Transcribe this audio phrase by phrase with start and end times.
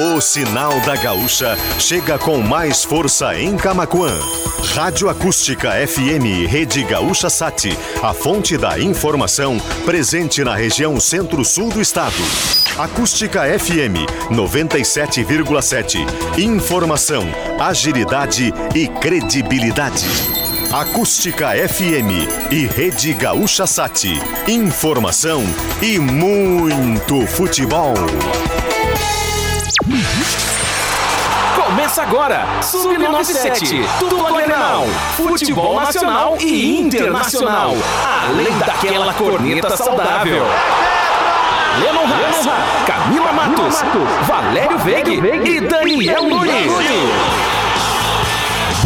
[0.00, 4.16] O sinal da Gaúcha chega com mais força em Camaquã.
[4.72, 11.80] Rádio Acústica FM Rede Gaúcha Sat, a fonte da informação presente na região centro-sul do
[11.80, 12.14] estado.
[12.78, 16.06] Acústica FM 97,7.
[16.38, 17.24] Informação,
[17.58, 20.06] agilidade e credibilidade.
[20.72, 24.06] Acústica FM e Rede Gaúcha Sat.
[24.46, 25.42] Informação
[25.82, 27.94] e muito futebol.
[31.54, 37.74] Começa agora, Sub-97, tudo Grenal, futebol nacional e internacional,
[38.28, 40.44] além daquela corneta saudável.
[41.80, 43.84] Lennon Haas, Camila Matos,
[44.26, 47.57] Valério Veig e Daniel Nunes.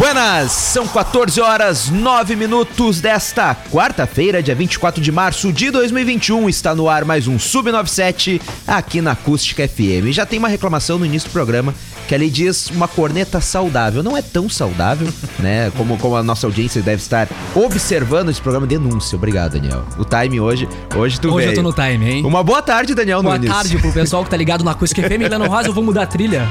[0.03, 6.49] Buenas, são 14 horas 9 minutos desta quarta-feira, dia 24 de março de 2021.
[6.49, 10.11] Está no ar mais um Sub97 aqui na Acústica FM.
[10.11, 11.73] Já tem uma reclamação no início do programa
[12.05, 14.03] que ali diz uma corneta saudável.
[14.03, 15.07] Não é tão saudável,
[15.39, 15.71] né?
[15.77, 18.67] Como, como a nossa audiência deve estar observando esse programa.
[18.67, 19.15] Denúncia.
[19.15, 19.85] Obrigado, Daniel.
[19.97, 21.51] O time hoje, hoje tu Hoje veio.
[21.57, 22.25] eu tô no time, hein?
[22.25, 23.49] Uma boa tarde, Daniel Boa Nunes.
[23.49, 25.29] tarde pro pessoal que tá ligado na Acústica FM.
[25.29, 26.45] Leno Rosa, eu vou mudar a trilha.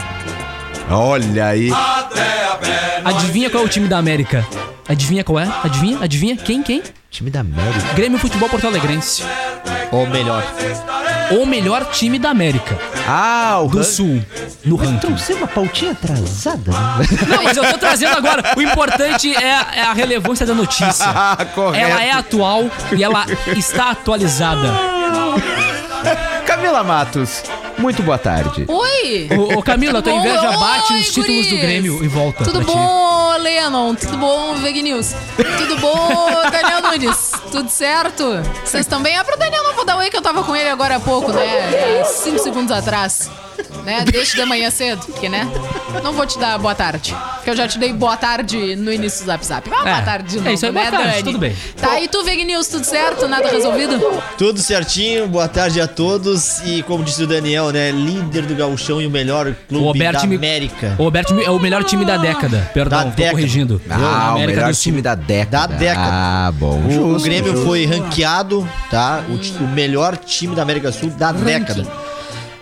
[0.93, 1.71] Olha aí.
[3.05, 4.47] Adivinha qual é o time da América?
[4.89, 5.49] Adivinha qual é?
[5.65, 5.99] Adivinha?
[6.03, 6.37] Adivinha?
[6.37, 6.63] Quem?
[6.63, 6.83] Quem?
[7.11, 7.95] Time da América.
[7.95, 9.23] Grêmio Futebol Porto Alegrense.
[9.91, 10.43] Ou melhor.
[11.31, 12.77] O melhor time da América.
[13.09, 14.23] Ah, o Do Ran- Sul.
[14.65, 14.99] No ranking.
[14.99, 17.07] Trouxe uma pautinha atrasada, né?
[17.27, 18.53] Não, mas eu tô trazendo agora.
[18.57, 21.07] O importante é, a- é a relevância da notícia.
[21.55, 21.85] Correto.
[21.91, 22.65] Ela é atual
[22.97, 23.25] e ela
[23.57, 24.69] está atualizada.
[26.47, 27.43] Camila Matos,
[27.83, 28.65] muito boa tarde.
[28.69, 29.29] Oi!
[29.37, 30.21] Ô, ô, Camila, tua bom?
[30.21, 31.61] inveja bate Oi, os títulos do guris.
[31.61, 32.73] Grêmio e volta Tudo pra ti.
[32.73, 33.95] bom, Lennon?
[33.97, 35.13] Tudo bom, Veg News?
[35.59, 37.33] Tudo bom, Daniel Nunes?
[37.51, 38.41] Tudo certo?
[38.65, 39.19] Vocês também?
[39.19, 41.33] É pro Daniel não vou dar oi que eu tava com ele agora há pouco,
[41.33, 42.01] né?
[42.01, 43.29] Há Cinco segundos atrás.
[43.85, 44.05] Né?
[44.11, 45.49] Deixa de manhã cedo, porque, né?
[46.05, 47.15] Não vou te dar boa tarde.
[47.37, 49.69] Porque eu já te dei boa tarde no início do Zap Zap.
[49.69, 51.23] Mas É, boa tarde de é novo, isso aí, né, boa tarde, Dani?
[51.25, 51.57] tudo bem.
[51.77, 53.27] Tá, e tu, Veg News, tudo certo?
[53.27, 53.99] Nada resolvido?
[54.39, 56.61] Tudo certinho, boa tarde a todos.
[56.65, 57.91] E como disse o Daniel, né?
[57.91, 60.95] Líder do Gauchão e o melhor O clube Roberto da me- América.
[60.99, 62.71] O Roberto é o melhor time da década.
[62.73, 63.31] Perdão, Da tô década.
[63.33, 63.83] corrigindo.
[63.91, 65.67] Ah, o América melhor time da década.
[65.67, 66.09] Da década.
[66.13, 66.77] Ah, bom.
[66.79, 67.67] O, o Justo, Grêmio justo.
[67.67, 69.23] foi ranqueado, tá?
[69.29, 71.85] O, o melhor time da América do Sul da década.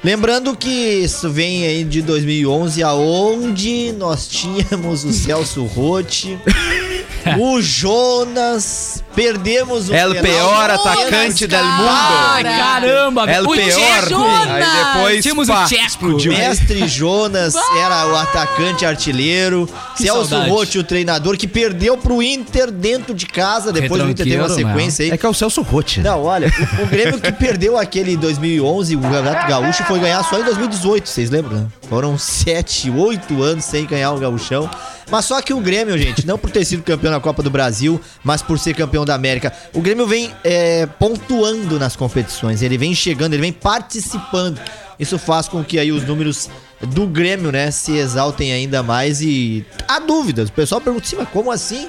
[0.02, 6.38] Lembrando que isso vem aí de 2011, aonde nós tínhamos o Celso Rotti,
[7.38, 11.72] o Jonas, perdemos o El pior Jonas, atacante del cara.
[11.76, 11.88] mundo.
[11.91, 14.04] Ai, caramba, El o pior.
[14.04, 14.25] Tcheco.
[14.25, 15.66] Aí depois, Tínhamos pá,
[16.00, 16.28] o.
[16.28, 19.69] Mestre Jonas era o atacante artilheiro.
[19.97, 20.41] Que Celso.
[20.41, 23.72] Rotti, o treinador, que perdeu pro Inter dentro de casa.
[23.72, 24.54] Depois o Inter teve uma né?
[24.54, 25.10] sequência aí.
[25.10, 26.00] É que é o Celso Rotti.
[26.00, 26.48] Não, olha,
[26.78, 30.44] o, o Grêmio que perdeu aquele em 2011, o Campeonato Gaúcho, foi ganhar só em
[30.44, 31.50] 2018, vocês lembram?
[31.50, 31.66] né?
[31.88, 34.70] Foram 7, 8 anos sem ganhar o Gaúchão.
[35.10, 38.00] Mas só que o Grêmio, gente, não por ter sido campeão na Copa do Brasil,
[38.22, 42.94] mas por ser campeão da América, o Grêmio vem é, pontuando nas competições, ele vem
[42.94, 44.60] chegando, ele vem participando.
[44.98, 46.48] Isso faz com que aí os números
[46.81, 50.48] do Grêmio, né, se exaltem ainda mais e há dúvidas.
[50.48, 51.88] O pessoal pergunta assim, mas como assim?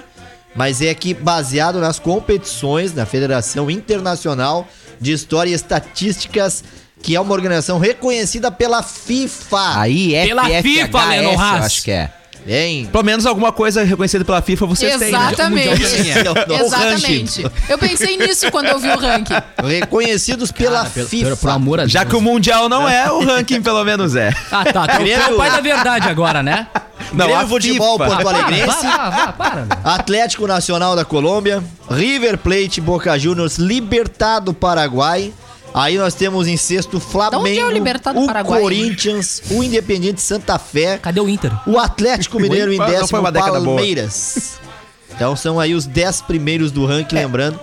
[0.55, 4.67] Mas é que baseado nas competições da Federação Internacional
[4.99, 6.63] de História e Estatísticas,
[7.01, 9.79] que é uma organização reconhecida pela FIFA.
[9.79, 11.65] Aí é Pela FIFA, Leno Haas.
[11.65, 12.11] acho que é.
[12.47, 12.89] Hein?
[12.91, 15.17] Pelo menos alguma coisa reconhecida pela FIFA vocês têm, né?
[15.19, 15.69] Exatamente.
[15.69, 17.45] O Exatamente.
[17.69, 19.35] Eu pensei nisso quando eu vi o ranking.
[19.63, 21.25] Reconhecidos pela Pelo, FIFA.
[21.25, 21.91] pelo, pelo amor a Deus.
[21.91, 24.33] Já que o Mundial não é, o ranking pelo menos é.
[24.51, 24.87] Ah, tá.
[24.87, 26.67] Tu é o pai da verdade agora, né?
[27.13, 28.15] Não, Grêmio a Futebol FIFA.
[28.15, 29.65] Porto Alegrense, vá, vá, para.
[29.65, 29.77] meu.
[29.83, 35.33] Atlético Nacional da Colômbia, River Plate, Boca Juniors, Libertado Paraguai.
[35.73, 37.63] Aí nós temos em sexto Flamengo, é
[38.19, 38.61] o o Paraguai?
[38.61, 41.51] Corinthians, o Independiente Santa Fé, Cadê o Inter?
[41.65, 43.31] o Atlético Mineiro em décimo boa.
[43.77, 44.59] Palmeiras.
[45.15, 47.59] Então são aí os 10 primeiros do ranking, lembrando.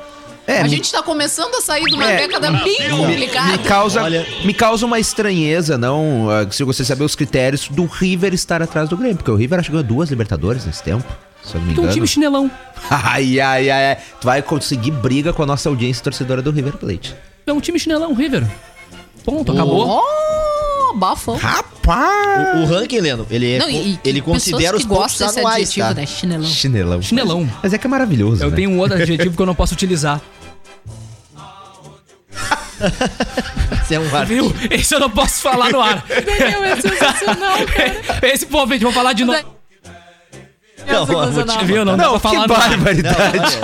[0.47, 3.53] É, A me- gente tá começando a sair de uma É, década bem complicada.
[3.53, 6.29] me causa, Olha- me causa uma estranheza, não?
[6.31, 9.59] ah, Se você saber os critérios do River estar atrás do Grêmio, porque o River
[9.59, 11.05] acho que ganhou duas Libertadores nesse tempo,
[11.43, 12.51] se eu não me é um time chinelão.
[12.89, 13.99] Ai, ai, ai, ai.
[14.19, 17.15] Tu vai conseguir briga com a nossa audiência torcedora do River Plate.
[17.51, 18.45] É um time chinelão, River.
[19.25, 20.03] Ponto, acabou.
[20.03, 21.37] Oh, bafão.
[21.37, 22.57] Rapaz!
[22.57, 25.39] O, o ranking, Leno, ele, é, Não, e, e ele considera os pontos gostam desse
[25.41, 25.95] anuais, adjetivo, tá?
[25.95, 26.07] né?
[26.07, 26.47] Chinelão.
[26.47, 27.03] Chinelão.
[27.03, 27.51] Chinelão.
[27.63, 28.57] Mas é que é maravilhoso, Eu né?
[28.57, 30.21] tenho um outro adjetivo que eu não posso utilizar.
[33.85, 34.55] Você é um ar- Viu?
[34.71, 36.05] Esse eu não posso falar no ar.
[36.07, 38.21] Daniel, é sensacional, cara.
[38.23, 39.39] Esse, pô, gente, vou falar de novo.
[40.87, 41.65] Não, sensacional.
[41.65, 41.85] Viu?
[41.85, 43.59] Não, Não, pra que barbaridade.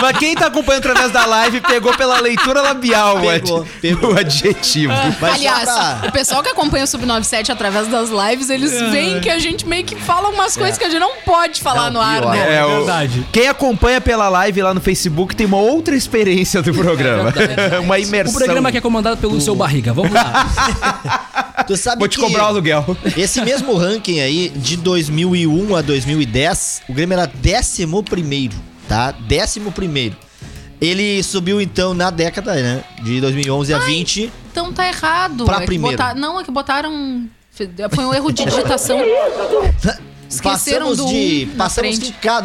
[0.00, 4.12] Mas quem tá acompanhando através da live pegou pela leitura labial o Pegou, ad- pegou.
[4.14, 4.92] o adjetivo.
[5.20, 9.30] Mas Aliás, pra- o pessoal que acompanha o Sub97 através das lives, eles veem que
[9.30, 12.00] a gente meio que fala umas coisas que a gente não pode falar Não, no
[12.00, 12.56] ar, né?
[12.58, 13.26] É, o- verdade.
[13.32, 17.32] Quem acompanha pela live lá no Facebook tem uma outra experiência do programa.
[17.82, 18.34] uma O imersão.
[18.34, 19.92] programa aqui é comandado pelo seu barriga.
[19.92, 20.46] Vamos lá.
[21.66, 22.96] Tu sabe Vou te que cobrar o aluguel.
[23.16, 26.45] Esse mesmo ranking aí, de 2001 a 2010,
[26.88, 28.54] o Grêmio era 11 primeiro,
[28.88, 29.14] tá?
[29.30, 30.16] 11 primeiro.
[30.80, 32.84] Ele subiu então na década, né?
[33.02, 34.30] De 2011 a 20.
[34.52, 35.44] Então tá errado.
[35.46, 35.96] Pra É primeiro.
[35.96, 37.26] botar- Não, é que botaram.
[37.90, 38.98] Foi um erro de digitação.
[40.28, 41.48] Esqueceram Passamos do de.
[41.52, 41.98] um Passamos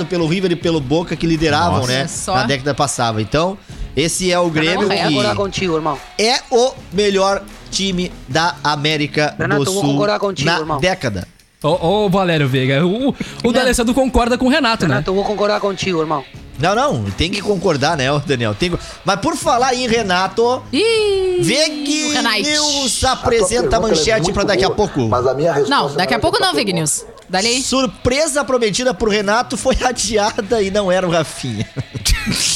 [0.05, 2.07] pelo River e pelo Boca que lideravam, Nossa, né?
[2.07, 2.35] só.
[2.35, 3.21] Na década passada.
[3.21, 3.57] Então,
[3.95, 5.97] esse é o Grêmio Não, é que contigo, irmão.
[6.17, 10.79] é o melhor time da América Renato, do Sul contigo, na irmão.
[10.79, 11.27] década.
[11.63, 14.95] Ô, ô, Valério Veiga, o, o D'Alessandro concorda com o Renato, né?
[14.95, 16.23] Renato, eu vou concordar contigo, irmão.
[16.57, 18.53] Não, não, tem que concordar, né, Daniel?
[18.55, 18.71] Tem...
[18.71, 21.39] que- Mas por falar em Renato, Ih!
[21.41, 22.41] Veg Renate.
[22.43, 25.07] News apresenta a manchete pra daqui a pouco.
[25.07, 26.73] Mas a minha resposta Não, daqui a é pouco não, Vig.
[26.73, 27.05] News.
[27.29, 27.61] Dali.
[27.61, 31.67] Surpresa prometida pro Renato foi adiada e não era o Rafinha.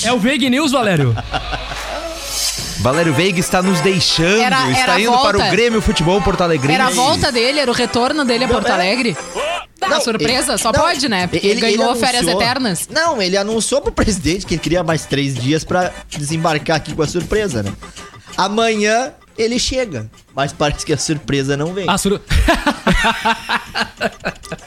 [0.03, 1.15] É o Veig News, Valério.
[2.85, 5.27] Valério Veiga está nos deixando, Era- era está a indo volta.
[5.39, 6.71] para o Grêmio Futebol Porto Alegre.
[6.71, 8.71] Era a volta dele, era o retorno dele a Porto é.
[8.73, 9.17] Alegre.
[9.81, 11.25] Não, a surpresa, ele- só não, pode, né?
[11.25, 12.87] Porque ele, ganhou anunciou- férias eternas.
[12.87, 17.01] Não, ele anunciou pro presidente que ele queria mais três dias pra desembarcar aqui com
[17.01, 17.73] a surpresa, né?
[18.37, 21.89] Amanhã ele chega, mas parece que a surpresa não vem.
[21.89, 22.21] A sur...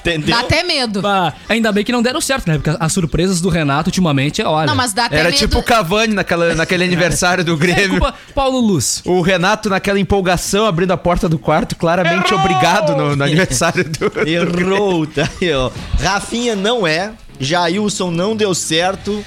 [0.00, 0.35] Entendeu?
[0.35, 1.06] Dá até medo.
[1.06, 2.59] Ah, ainda bem que não deram certo, né?
[2.59, 4.67] Porque as surpresas do Renato ultimamente, olha.
[4.67, 5.38] Não, mas dá até Era medo.
[5.38, 8.00] tipo o Cavani naquela, naquele aniversário do É Grêmio.
[8.00, 9.03] culpa Paulo Luz.
[9.05, 14.12] O Renato, naquela empolgação, abrindo a porta do quarto, claramente obrigado no, no aniversário do.
[14.29, 15.71] Errou, tá aí, ó.
[16.00, 17.12] Rafinha não é.
[17.41, 19.25] Jailson não deu certo.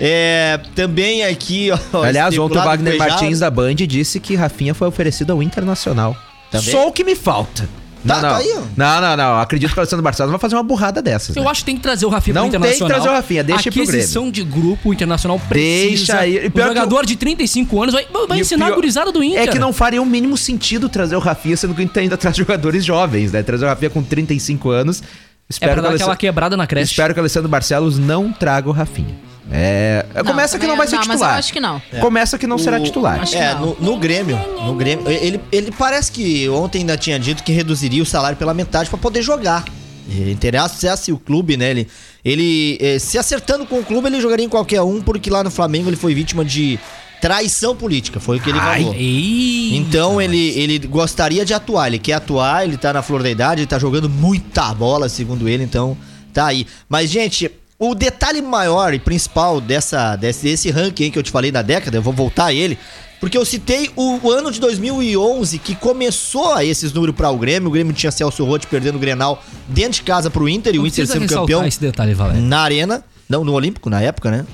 [0.00, 2.02] É, também aqui, ó.
[2.04, 6.16] Aliás, ontem o Wagner Martins da Band disse que Rafinha foi oferecido ao Internacional.
[6.50, 6.70] Também?
[6.70, 7.68] Só o que me falta.
[8.06, 8.30] Tá, não, não.
[8.30, 8.60] tá aí, ó.
[8.76, 9.40] não, não, não.
[9.40, 11.34] Acredito que o Alessandro Barcelos vai fazer uma burrada dessas.
[11.34, 11.50] Eu né?
[11.50, 12.94] acho que tem que trazer o Rafinha Não pro tem que Internacional.
[12.96, 15.88] trazer o Rafinha, deixa pro Aquisição de grupo, o Internacional precisa.
[15.88, 16.46] Deixa aí.
[16.46, 19.42] O que jogador de 35 anos vai, vai o ensinar pior- a gurizada do Inter.
[19.42, 22.16] É que não faria o mínimo sentido trazer o Rafinha, sendo que a gente ainda
[22.16, 23.42] traz jogadores jovens, né?
[23.42, 25.02] Trazer o Rafinha com 35 anos.
[25.02, 25.04] É
[25.50, 26.92] Espero, pra que, dar o aquela Alessandro, quebrada na creche.
[26.92, 29.16] espero que o Alessandro Barcelos não traga o Rafinha.
[29.50, 31.32] É, começa que não vai ser não, mas titular.
[31.34, 31.82] eu acho que não.
[32.00, 33.20] Começa que não será titular.
[33.20, 33.76] Acho que É, não.
[33.80, 38.02] no, no Grêmio, no Grêmio, ele, ele parece que ontem ainda tinha dito que reduziria
[38.02, 39.64] o salário pela metade pra poder jogar.
[40.08, 41.70] E Interessasse o clube, né?
[41.70, 41.88] Ele,
[42.24, 45.50] ele eh, se acertando com o clube, ele jogaria em qualquer um, porque lá no
[45.50, 46.78] Flamengo ele foi vítima de
[47.20, 48.94] traição política, foi o que ele Ai, falou.
[48.94, 49.76] Ei.
[49.76, 53.60] Então ele, ele gostaria de atuar, ele quer atuar, ele tá na flor da idade,
[53.62, 55.96] ele tá jogando muita bola, segundo ele, então
[56.32, 56.66] tá aí.
[56.88, 61.52] Mas, gente, o detalhe maior e principal dessa, desse, desse ranking que eu te falei
[61.52, 62.76] da década, eu vou voltar a ele,
[63.20, 67.38] porque eu citei o, o ano de 2011 que começou a esses números para o
[67.38, 70.78] Grêmio, o Grêmio tinha Celso Rotti perdendo o Grenal dentro de casa pro Inter e
[70.78, 72.42] o Inter sendo campeão esse detalhe, Valério.
[72.42, 74.44] na arena, não no Olímpico na época, né?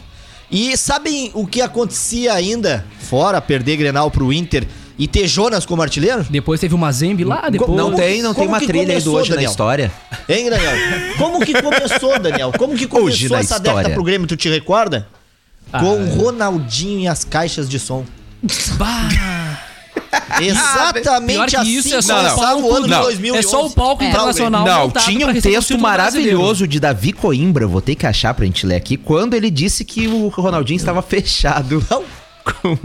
[0.51, 4.67] E sabem o que acontecia ainda fora perder Grenal pro Inter
[4.99, 6.25] e ter Jonas como artilheiro?
[6.31, 7.71] Depois teve uma Zembe lá, depois...
[7.77, 9.51] Não tem, não tem uma trilha aí do hoje na Daniel?
[9.51, 9.93] história.
[10.29, 10.73] Hein, Daniel?
[11.19, 12.53] Como que começou, Daniel?
[12.57, 13.77] Como que começou Hoje na essa história.
[13.79, 15.07] década pro Grêmio, tu te recorda?
[15.73, 18.05] Ah, Com o Ronaldinho e as caixas de som.
[18.77, 19.09] Bah,
[20.41, 23.03] Exatamente que assim isso é só começava o ano de não.
[23.03, 23.39] 2011.
[23.39, 24.09] é só o palco É.
[24.09, 28.67] internacional Não, tinha um texto maravilhoso de Davi Coimbra, vou ter que achar pra gente
[28.67, 32.03] ler aqui, quando ele disse que o Ronaldinho estava fechado Não.
[32.45, 32.77] com,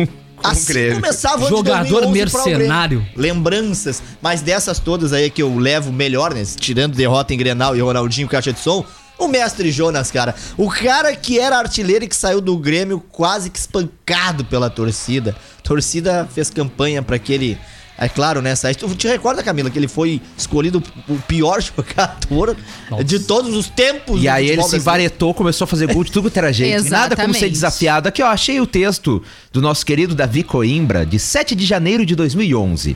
[0.43, 1.01] Assim Grêmio.
[1.01, 2.58] começava o ano de Jogador 2011 pra o Grêmio.
[2.60, 3.08] mercenário.
[3.15, 6.43] Lembranças, mas dessas todas aí que eu levo melhor, né?
[6.58, 8.86] Tirando derrota em Grenal e Ronaldinho caixa de som,
[9.17, 10.34] o mestre Jonas, cara.
[10.58, 15.36] O cara que era artilheiro e que saiu do Grêmio quase que espancado pela torcida.
[15.60, 17.58] A torcida fez campanha pra que ele...
[18.00, 18.53] É claro, né?
[18.56, 22.56] Tu te recorda, Camila, que ele foi escolhido o pior jogador
[23.03, 26.32] de todos os tempos E aí ele se varetou, começou a fazer gol de tudo
[26.32, 26.89] que era jeito.
[26.89, 28.08] Nada como ser desafiado.
[28.08, 32.15] Aqui, ó, achei o texto do nosso querido Davi Coimbra, de 7 de janeiro de
[32.15, 32.96] 2011.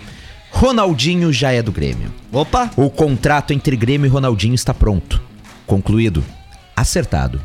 [0.52, 2.14] Ronaldinho já é do Grêmio.
[2.32, 2.72] Opa!
[2.78, 5.22] O contrato entre Grêmio e Ronaldinho está pronto.
[5.66, 6.24] Concluído.
[6.76, 7.42] Acertado.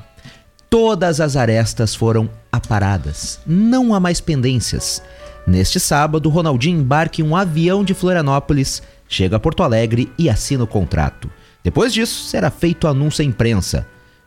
[0.71, 3.41] Todas as arestas foram aparadas.
[3.47, 5.03] Não há mais pendências.
[5.49, 10.63] Neste sábado, Ronaldinho embarca em um avião de Florianópolis, chega a Porto Alegre e assina
[10.65, 11.31] o contrato.
[11.65, 13.87] Depois disso, será feito anúncio à imprensa.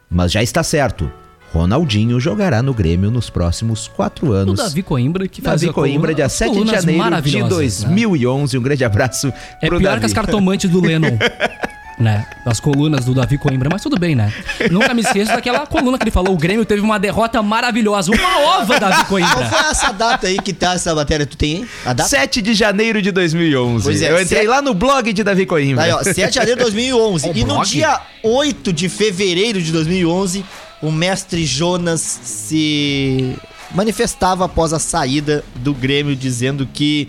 [0.09, 1.11] Mas já está certo.
[1.53, 4.57] Ronaldinho jogará no Grêmio nos próximos quatro O anos.
[4.57, 8.57] Davi Coimbra, que faz Davi Coimbra, dia 7 de janeiro de 2011.
[8.57, 9.99] Um grande abraço É pior Davi.
[9.99, 11.19] que as cartomantes do Lennon.
[12.01, 12.25] né?
[12.45, 14.33] As colunas do Davi Coimbra, mas tudo bem, né?
[14.69, 18.11] Nunca me esqueço daquela coluna que ele falou: o Grêmio teve uma derrota maravilhosa.
[18.11, 19.49] Uma ova, Davi Qual Coimbra.
[19.49, 21.25] foi essa data aí que tá essa matéria?
[21.25, 21.67] Tu tem, hein?
[21.85, 22.09] A data?
[22.09, 23.83] 7 de janeiro de 2011.
[23.83, 25.83] Pois é, Eu entrei sete- lá no blog de Davi Coimbra.
[25.83, 27.29] Aí, ó, 7 de janeiro de 2011.
[27.29, 27.69] O e no blog?
[27.69, 30.43] dia 8 de fevereiro de 2011,
[30.81, 33.35] o mestre Jonas se
[33.73, 37.07] manifestava após a saída do Grêmio, dizendo que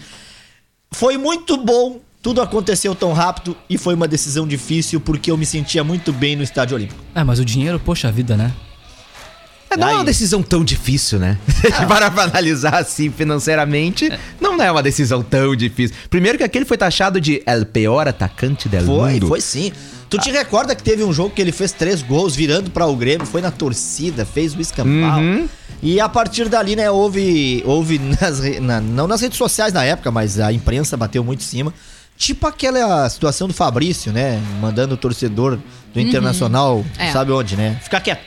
[0.92, 5.44] foi muito bom, tudo aconteceu tão rápido e foi uma decisão difícil porque eu me
[5.44, 7.02] sentia muito bem no Estádio Olímpico.
[7.14, 8.52] Ah, mas o dinheiro, poxa vida, né?
[9.68, 10.06] É, não é uma Aí.
[10.06, 11.38] decisão tão difícil, né?
[11.88, 14.08] Para pra analisar assim financeiramente,
[14.40, 15.96] não é uma decisão tão difícil.
[16.10, 19.28] Primeiro que aquele foi taxado de el pior atacante del Foi, mundo.
[19.28, 19.72] foi sim.
[20.10, 22.94] Tu te recorda que teve um jogo que ele fez três gols virando para o
[22.94, 25.20] Grêmio, foi na torcida, fez o escampau.
[25.20, 25.48] Uhum.
[25.82, 30.10] E a partir dali, né, houve, houve nas, na- não nas redes sociais na época,
[30.10, 31.72] mas a imprensa bateu muito em cima.
[32.22, 34.40] Tipo aquela situação do Fabrício, né?
[34.60, 35.58] Mandando o torcedor
[35.92, 37.10] do Internacional, É.
[37.10, 37.80] sabe onde, né?
[37.82, 38.22] Ficar quieto.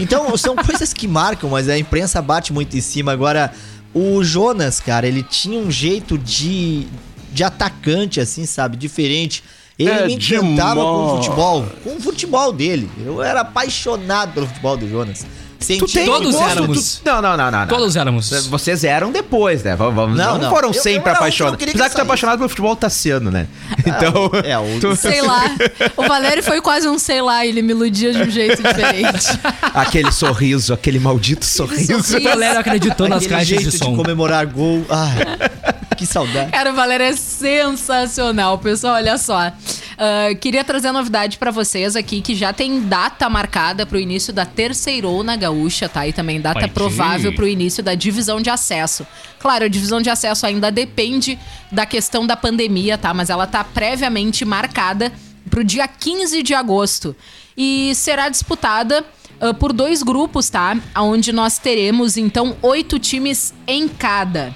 [0.00, 3.12] Então, são coisas que marcam, mas a imprensa bate muito em cima.
[3.12, 3.52] Agora,
[3.92, 6.86] o Jonas, cara, ele tinha um jeito de,
[7.30, 8.74] de atacante, assim, sabe?
[8.74, 9.44] Diferente.
[9.78, 11.26] Ele É me encantava com o demais.
[11.26, 12.90] futebol, com o futebol dele.
[13.04, 15.26] Eu era apaixonado pelo futebol do Jonas.
[15.66, 16.94] Tu Sentia tem Todos gosto, éramos.
[16.96, 17.60] tu- Não, não, não, não.
[17.60, 17.66] não.
[17.66, 18.30] Todos éramos.
[18.48, 19.74] Vocês eram depois, né?
[19.74, 20.50] Vamos, vamos, Não, não, não.
[20.50, 21.58] foram Eu- sempre apaixonados.
[21.58, 23.46] queria que Apesar que tu é apaixonado pelo futebol tassiano, né?
[23.86, 24.30] Então.
[24.44, 25.44] é, o- tu- Sei lá.
[25.96, 29.26] O Valério foi quase um sei lá, ele me iludia de um jeito diferente.
[29.74, 32.02] aquele sorriso, aquele maldito sorriso.
[32.02, 32.18] sorriso.
[32.18, 33.96] O Valério acreditou nas aquele caixas jeito de de, som.
[33.96, 34.84] comemorar gol.
[34.88, 35.14] Ai,
[35.96, 36.50] que saudade.
[36.52, 38.94] Cara, o Valério é sensacional, pessoal.
[38.94, 39.52] Olha só.
[39.98, 44.32] Ah, queria trazer a novidade pra vocês aqui que já tem data marcada pro início
[44.32, 46.06] da terceirona gaúcha, tá?
[46.06, 49.06] E também data Vai provável pro início da divisão de acesso.
[49.38, 51.38] Claro, a divisão de acesso ainda depende
[51.72, 53.14] da questão da pandemia, tá?
[53.14, 55.10] Mas ela tá previamente marcada
[55.48, 57.16] pro dia 15 de agosto.
[57.56, 59.02] E será disputada
[59.40, 60.76] ah, por dois grupos, tá?
[60.94, 64.54] Onde nós teremos, então, oito times em cada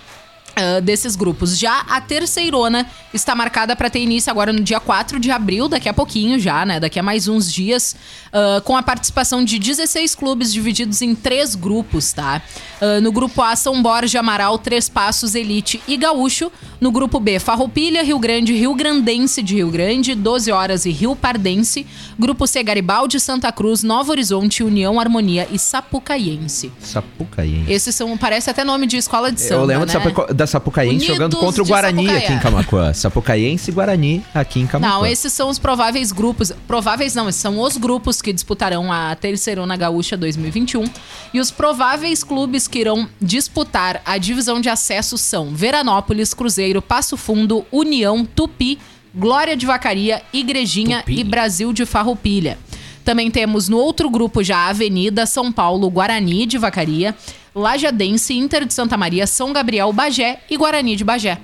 [0.61, 1.59] ah, desses grupos.
[1.59, 5.89] Já a terceirona está marcada para ter início agora no dia 4 de abril, daqui
[5.89, 6.79] a pouquinho já, né?
[6.79, 7.97] Daqui a mais uns dias,
[8.31, 12.43] ah, com a participação de 16 clubes divididos em três grupos, tá?
[12.79, 16.53] Ah, no grupo A, São Borja, Amaral, Três Passos, Elite e Gaúcho.
[16.79, 21.15] No grupo B, Farroupilha, Rio Grande, Rio Grandense de Rio Grande, 12 Horas e Rio
[21.17, 21.87] Pardense.
[22.19, 26.73] Grupo C, Garibaldi, Santa Cruz, Novo Horizonte, União Harmonia e Sapucaiense.
[26.81, 27.65] Sapucaí.
[27.69, 30.35] Esses são, parece até nome de escola de samba, Eu lembro né?
[30.35, 32.25] da, Sapuca- da Sapucaense Unidos jogando contra o Guarani Sapucaia.
[32.25, 32.93] aqui em Camacuã.
[32.95, 34.99] Sapucaense e Guarani aqui em Camacuã.
[34.99, 36.53] Não, esses são os prováveis grupos.
[36.67, 40.85] Prováveis não, esses são os grupos que disputarão a Terceirona Gaúcha 2021.
[41.33, 47.17] E os prováveis clubes que irão disputar a divisão de acesso são Veranópolis, Cruzeiro, Passo
[47.17, 48.79] Fundo, União, Tupi,
[49.15, 51.19] Glória de Vacaria, Igrejinha Tupi.
[51.21, 52.59] e Brasil de Farroupilha.
[53.05, 57.17] Também temos no outro grupo já Avenida, São Paulo, Guarani de Vacaria,
[57.55, 61.39] Lajadense, Inter de Santa Maria, São Gabriel, Bagé e Guarani de Bagé.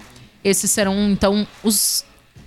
[0.44, 2.04] Esses serão, então, os,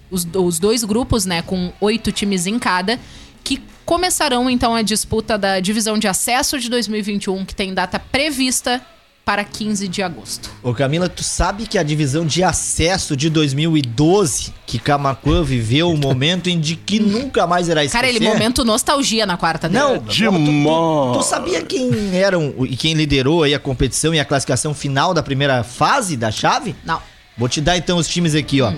[0.09, 2.99] os, os dois grupos, né, com oito times em cada,
[3.43, 8.81] que começarão, então, a disputa da divisão de acesso de 2021, que tem data prevista
[9.29, 10.49] para 15 de agosto.
[10.63, 15.97] Ô Camila, tu sabe que a divisão de acesso de 2012, que Camacuã viveu um
[15.97, 18.01] momento em de que nunca mais irá esquecer.
[18.01, 19.83] Cara, ele momento nostalgia na quarta dele.
[19.83, 21.17] Não, Demais.
[21.17, 25.21] Tu sabia quem eram e quem liderou aí a competição e a classificação final da
[25.21, 26.75] primeira fase da chave?
[26.83, 26.99] Não.
[27.37, 28.73] Vou te dar então os times aqui, ó.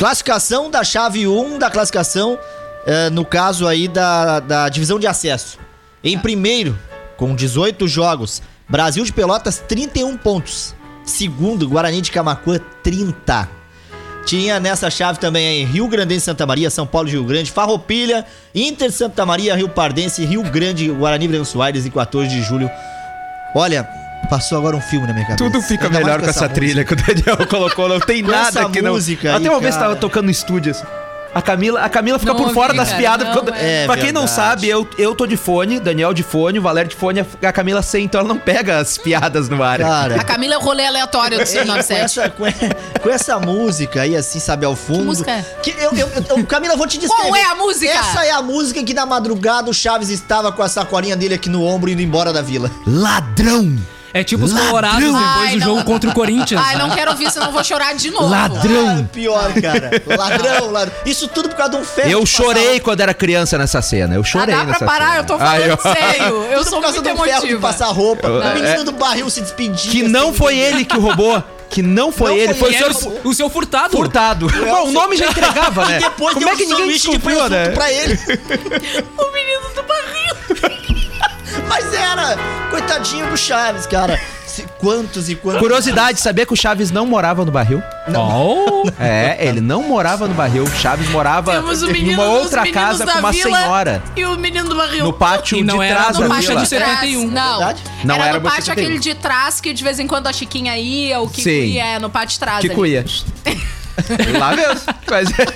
[0.00, 2.36] Classificação da chave 1 da classificação,
[2.84, 5.60] eh, no caso aí da, da divisão de acesso.
[6.02, 6.76] Em primeiro,
[7.16, 8.42] com 18 jogos,
[8.74, 10.74] Brasil de Pelotas, 31 pontos.
[11.04, 13.48] Segundo, Guarani de Camacuã, 30.
[14.26, 18.26] Tinha nessa chave também aí Rio Grandense Santa Maria, São Paulo de Rio Grande, Farroupilha,
[18.52, 22.68] Inter Santa Maria, Rio Pardense, Rio Grande, Guarani Breno Soares e 14 de julho.
[23.54, 23.88] Olha,
[24.28, 25.44] passou agora um filme na minha cabeça.
[25.44, 27.88] Tudo fica melhor com essa, trilha que o Daniel colocou.
[27.88, 28.94] Não tem nada essa que não.
[28.94, 29.86] música Até uma vez cara.
[29.86, 30.84] tava tocando no estúdio assim.
[31.34, 33.26] A Camila, a Camila fica Não por fora ouvi, das cara, piadas.
[33.26, 33.86] não, quando- é.
[33.86, 36.96] pra quem não sabe, eu, eu tô de fone, Daniel de fone, o Valério de
[36.96, 39.78] fone, a Camila sem, então ela não pega as piadas no ar.
[39.80, 42.20] Cara, A Camila é o rolê aleatório do Ei, com, 197.
[42.20, 45.04] essa, com, essa música aí, assim, sabe, ao fundo.
[45.04, 45.42] música é?
[45.62, 47.28] Que eu, eu, eu- Camila, eu vou te descrever.
[47.30, 47.92] Qual é a música?
[47.92, 51.48] Essa é a música que na madrugada o Chaves estava com a sacolinha dele aqui
[51.48, 52.70] no ombro indo embora da vila.
[52.86, 53.76] Ladrão!
[54.14, 54.68] É tipo os Ladrão.
[54.68, 55.66] colorados depois Ai, do não.
[55.66, 56.62] jogo contra o Corinthians.
[56.64, 58.28] Ai, não quero ouvir, senão eu vou chorar de novo.
[58.28, 59.00] Ladrão.
[59.04, 59.90] Ah, pior, cara.
[60.06, 60.94] Ladrão, ladrão.
[61.04, 62.08] Isso tudo por causa de um ferro.
[62.10, 64.14] Eu chorei passava- quando era criança nessa cena.
[64.14, 65.18] Eu Ah, chorei dá pra nessa parar, cena.
[65.18, 65.76] eu tô falando Aí, ó.
[65.92, 66.34] sério.
[66.44, 68.28] Eu Tudo sou por causa muito de um ferro de passar roupa.
[68.28, 69.90] Eu- o menino é- do barril se despedia.
[69.90, 71.42] Que não assim, foi ele que roubou.
[71.70, 72.92] que não foi Não ele, foi o senhor
[73.24, 73.96] o, o seu furtado.
[73.96, 74.46] Furtado.
[74.48, 75.96] Bom, o nome já entregava, né?
[75.96, 77.74] E depois Como deu é que um ninguém sanduíche de desconfiou, presunto né?
[77.74, 78.16] pra ele.
[81.76, 82.36] Mas era!
[82.70, 84.20] Coitadinho do Chaves, cara.
[84.46, 85.60] Se- Quantos e quantos.
[85.60, 87.82] Curiosidade, sabia que o Chaves não morava no barril?
[88.16, 90.64] Oh, É, ele não morava no barril.
[90.80, 93.58] Chaves morava Temos o em menino uma dos outra meninos casa da com uma vila
[93.58, 94.02] senhora.
[94.14, 95.04] E o menino do barril.
[95.04, 96.60] No pátio E não de era trás no da pátio vila.
[96.62, 97.30] de 71.
[97.30, 97.82] Não, Verdade?
[98.04, 98.84] Não era, era no você pátio 71.
[98.86, 101.50] aquele de trás que de vez em quando a Chiquinha ia, o Kiko Sim.
[101.72, 102.60] ia é, no pátio de trás.
[102.60, 102.74] Que ali.
[102.76, 103.04] cuia.
[104.38, 104.80] Lá mesmo.
[105.10, 105.46] Mas é.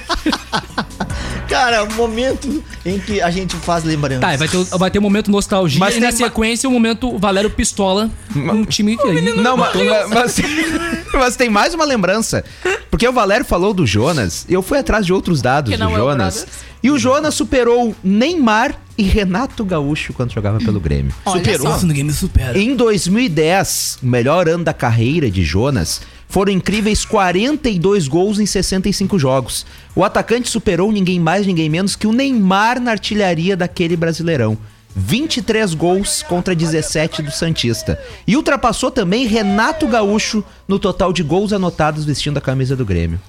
[1.49, 4.21] Cara, o momento em que a gente faz lembrança.
[4.21, 7.17] tá, vai ter, o- vai ter um momento nostalgia Mas e na sequência o momento
[7.19, 9.33] Valério Pistola um time que aí.
[9.35, 9.75] Não, mas,
[10.09, 10.37] mas,
[11.13, 12.45] mas tem mais uma lembrança.
[12.91, 15.89] Porque o Valério falou do Jonas, e eu fui atrás de outros dados do é
[15.89, 16.35] Jonas.
[16.37, 16.47] Brothers.
[16.83, 21.13] E o Jonas superou Neymar e Renato Gaúcho quando jogava pelo Grêmio.
[21.25, 21.79] Olha Superou.
[21.79, 21.85] só.
[21.87, 22.57] ninguém me supera.
[22.59, 29.19] Em 2010, o melhor ano da carreira de Jonas, foram incríveis 42 gols em 65
[29.19, 29.65] jogos.
[29.97, 34.57] O atacante superou ninguém mais, ninguém menos que o Neymar na artilharia daquele brasileirão.
[34.95, 37.99] 23 gols contra 17 do Santista.
[38.27, 43.21] E ultrapassou também Renato Gaúcho no total de gols anotados vestindo a camisa do Grêmio.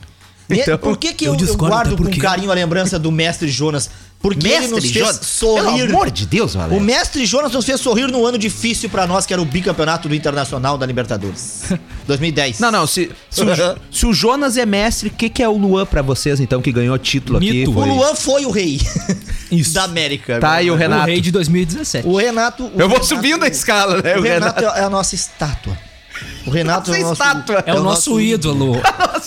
[0.50, 3.48] E- Então, por que, que eu eu, eu guardo com carinho a lembrança do mestre
[3.48, 3.90] Jonas?
[4.22, 5.64] Porque ele nos fez Jonas, sorrir.
[5.88, 6.84] Pelo amor de Deus, O Valério.
[6.84, 10.16] mestre Jonas nos fez sorrir num ano difícil pra nós, que era o bicampeonato do
[10.16, 11.62] Internacional da Libertadores.
[12.06, 12.60] 2010.
[12.60, 13.46] Não, não, se, se, o,
[13.90, 16.70] se o Jonas é mestre, o que, que é o Luan pra vocês, então, que
[16.70, 17.50] ganhou título aqui?
[17.52, 17.72] Mito.
[17.72, 18.82] O Foi- Luan foi o rei
[19.50, 19.74] Isso.
[19.76, 20.38] da América.
[20.40, 21.06] Tá, e o O Renato?
[21.06, 22.06] rei de 2017.
[22.06, 22.64] O Renato.
[22.64, 24.18] o Eu vou Renato- subindo a escala, né?
[24.18, 25.78] O Renato é a nossa estátua.
[26.46, 27.22] O Renato é o Nossa nosso.
[27.40, 27.64] estátua.
[27.66, 28.82] É o nosso ídolo.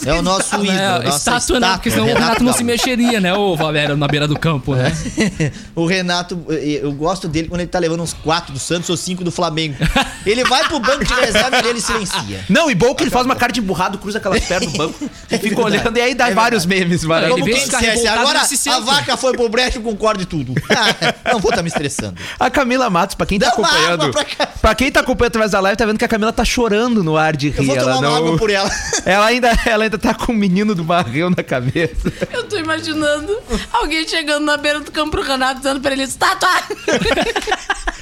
[0.04, 0.71] É o nosso ídolo.
[0.71, 4.09] É, nossa estátua não, porque senão o Renato não se mexeria, né, o Valério, na
[4.09, 4.92] beira do campo, né?
[5.75, 9.23] o Renato, eu gosto dele quando ele tá levando uns 4 do Santos ou 5
[9.25, 9.76] do Flamengo.
[10.25, 12.45] Ele vai pro banco de reserva e ele silencia.
[12.49, 15.11] Não, e bom que ele faz uma cara de burrado, cruza aquelas pernas do banco
[15.31, 17.26] e fica olhando, e aí dá É vários memes, mano.
[17.26, 20.54] Ele Como quem dissesse, agora a vaca foi pro brecho, eu concordo de tudo.
[20.75, 22.14] Ah, não vou estar me estressando.
[22.40, 24.11] A Camila Matos, pra quem tá acompanhando.
[24.11, 24.47] pra.
[24.47, 27.16] Pra quem tá acompanhando através da live, tá vendo que a Camila tá chorando no
[27.16, 27.59] ar de rir.
[27.59, 28.16] Eu vou ela tomar uma não.
[28.16, 28.71] água por ela.
[29.04, 32.12] Ela ainda, ela ainda tá com o menino do barril na cabeça.
[32.32, 33.37] Eu tô imaginando
[33.73, 36.49] alguém chegando na beira do campo pro Renato dizendo pra ele, estátua!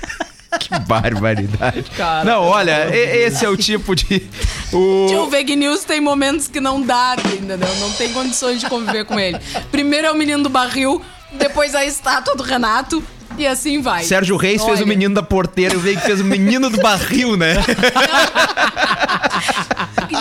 [0.59, 1.85] Que barbaridade.
[2.25, 4.29] não, olha, esse é o tipo de.
[4.72, 5.07] O...
[5.09, 7.75] Tio Fake News tem momentos que não dá, entendeu?
[7.81, 9.37] Não tem condições de conviver com ele.
[9.72, 13.03] Primeiro é o menino do barril, depois a estátua do Renato
[13.38, 14.05] e assim vai.
[14.05, 16.79] Sérgio Reis fez Olha, o menino da porteira, eu vi que fez o menino do
[16.81, 17.55] barril, né?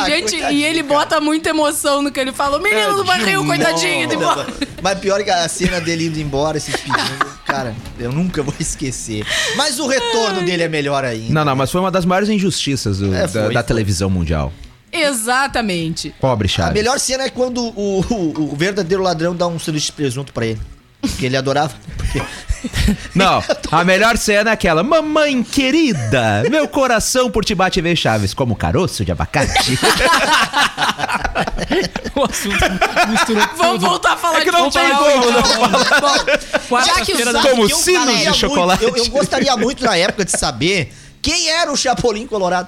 [0.06, 2.58] Gente, e ele bota muita emoção no que ele fala.
[2.58, 4.48] O menino do barril, coitadinho, de boa.
[4.82, 9.26] Mas pior que a cena dele indo embora, se despedindo, cara, eu nunca vou esquecer.
[9.58, 11.34] Mas o retorno dele é melhor ainda.
[11.34, 13.64] Não, não, mas foi uma das maiores injustiças do- É, da, foi, da foi.
[13.64, 14.54] televisão mundial.
[14.92, 16.14] Exatamente.
[16.20, 16.74] Pobre A Chaves.
[16.74, 20.46] melhor cena é quando o, o- o verdadeiro ladrão dá um sanduíche de presunto pra
[20.46, 20.62] ele.
[21.18, 21.74] Que ele adorava.
[21.98, 22.22] Porque
[23.16, 28.34] Não, a melhor cena é aquela: Mamãe querida, meu coração por te bate ver Chaves,
[28.34, 29.80] como caroço de abacate.
[32.16, 33.88] O assunto misturou Vamos tudo.
[33.88, 36.26] voltar a falar É que de não tem como não então.
[36.70, 38.84] Bom, já que os Como sinos de chocolate.
[38.84, 42.68] muito- eu, eu gostaria muito na época de saber quem era o Chapolin Colorado.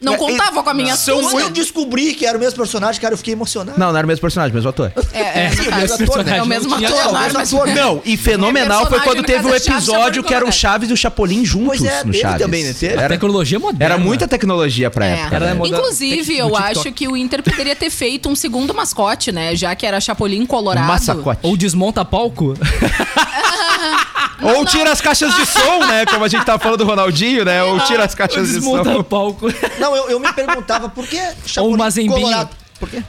[0.00, 1.40] Não contava com a minha São astúcia.
[1.40, 3.78] eu descobri que era o mesmo personagem, cara, eu fiquei emocionado.
[3.78, 4.92] Não, não era o mesmo personagem, mesmo ator.
[5.12, 6.38] É, é, Sim, o mesmo ator, né?
[6.38, 7.74] é o mesmo Não ator, é o mas- mesmo ator.
[7.74, 10.52] Não, e fenomenal foi quando teve o é episódio que era o.
[10.52, 12.38] Chaves e o Chapolin juntos Pois é, no Chaves.
[12.42, 12.74] também, né?
[12.82, 13.94] Era, Tecnologia moderna.
[13.94, 15.10] era muita tecnologia pra É.
[15.20, 15.36] época.
[15.36, 15.60] Era né?
[15.66, 19.54] Inclusive, eu acho que o Inter poderia ter feito um segundo mascote, né?
[19.54, 20.86] Já que era Chapolin Colorado.
[20.86, 21.40] Massacote.
[21.42, 22.54] Ou desmonta palco.
[24.40, 26.06] Ou tira as caixas de som, né?
[26.06, 27.62] Como a gente tava falando do Ronaldinho, né?
[27.64, 29.02] Ou tira as Ou caixas de desmonta som.
[29.02, 29.52] palco.
[29.80, 32.20] Não, eu, eu me perguntava por que Chapolin Mazembinho.
[32.20, 32.50] Colorado?
[32.78, 33.02] Por quê?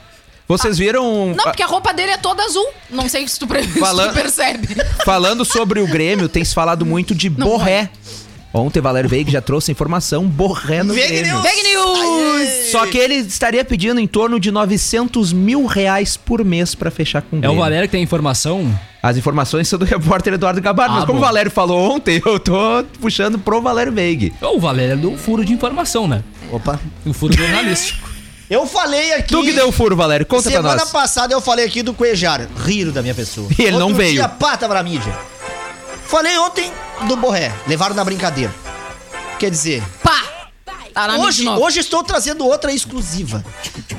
[0.48, 1.28] Vocês viram.
[1.36, 2.68] Não, porque a roupa dele é toda azul.
[2.90, 4.68] Não sei se tu, pre- se tu Falando- percebe.
[5.06, 7.92] Falando sobre o Grêmio, tem se falado muito de Borré.
[8.54, 11.34] Ontem Valério Veig já trouxe a informação, Borré no Veig Grêmio.
[11.36, 11.48] News!
[11.48, 12.50] Fake News!
[12.72, 17.22] Só que ele estaria pedindo em torno de 900 mil reais por mês pra fechar
[17.22, 17.60] com o É o Grêmio.
[17.60, 18.74] Valério que tem informação?
[19.04, 20.94] As informações são do repórter Eduardo Gabardo.
[20.94, 21.24] Ah, mas como bom.
[21.24, 24.34] o Valério falou ontem, eu tô puxando pro Valério Veig.
[24.42, 26.24] O Valério é do furo de informação, né?
[26.52, 26.80] Opa.
[27.06, 28.10] O furo jornalístico.
[28.50, 29.28] Eu falei aqui.
[29.32, 30.26] Tu que deu o furo, Valério.
[30.26, 30.90] Conta pra Semana nós.
[30.90, 32.48] passada eu falei aqui do Cuejar.
[32.66, 33.48] Riram da minha pessoa.
[33.56, 34.14] E ele não Outro veio.
[34.14, 35.16] Dia, pá, tava na mídia.
[36.08, 36.72] Falei ontem
[37.08, 37.52] do Borré.
[37.68, 38.54] Levaram na brincadeira.
[39.38, 40.20] Quer dizer, Pá!
[40.94, 43.44] Tá hoje, hoje estou trazendo outra exclusiva.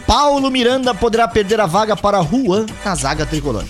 [0.07, 3.65] Paulo Miranda poderá perder a vaga para Juan na zaga tricolor.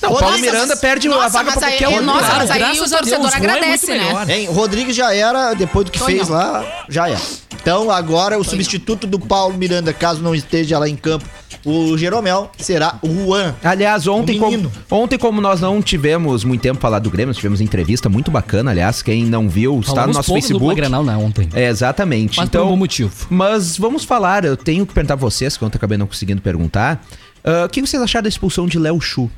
[0.00, 2.00] Não, o Nossa, Paulo Miranda mas- perde nossa, a vaga mas pra qualquer um.
[2.02, 4.36] nossa, mas aí o torcedor Juan é agradece, muito né?
[4.38, 4.48] Hein?
[4.48, 7.20] O Rodrigues já era, depois do que fez lá, já era.
[7.60, 11.28] Então agora o substituto do Paulo Miranda, caso não esteja lá em campo,
[11.64, 13.54] o Jeromel, será o Juan.
[13.62, 17.36] Aliás, ontem O como, ontem, como nós não tivemos muito tempo falar do Grêmio, nós
[17.36, 20.74] tivemos entrevista muito bacana, aliás, quem não viu, está no nosso pouco do Facebook.
[20.74, 21.48] Grenal, né, ontem.
[21.54, 22.36] É, exatamente.
[22.36, 23.12] Mas por então, um bom motivo.
[23.30, 26.40] Mas vamos falar, eu tenho que perguntar pra vocês, que ontem eu acabei não conseguindo
[26.42, 27.04] perguntar.
[27.44, 29.30] ah, o que vocês acharam da expulsão de Léo Chu?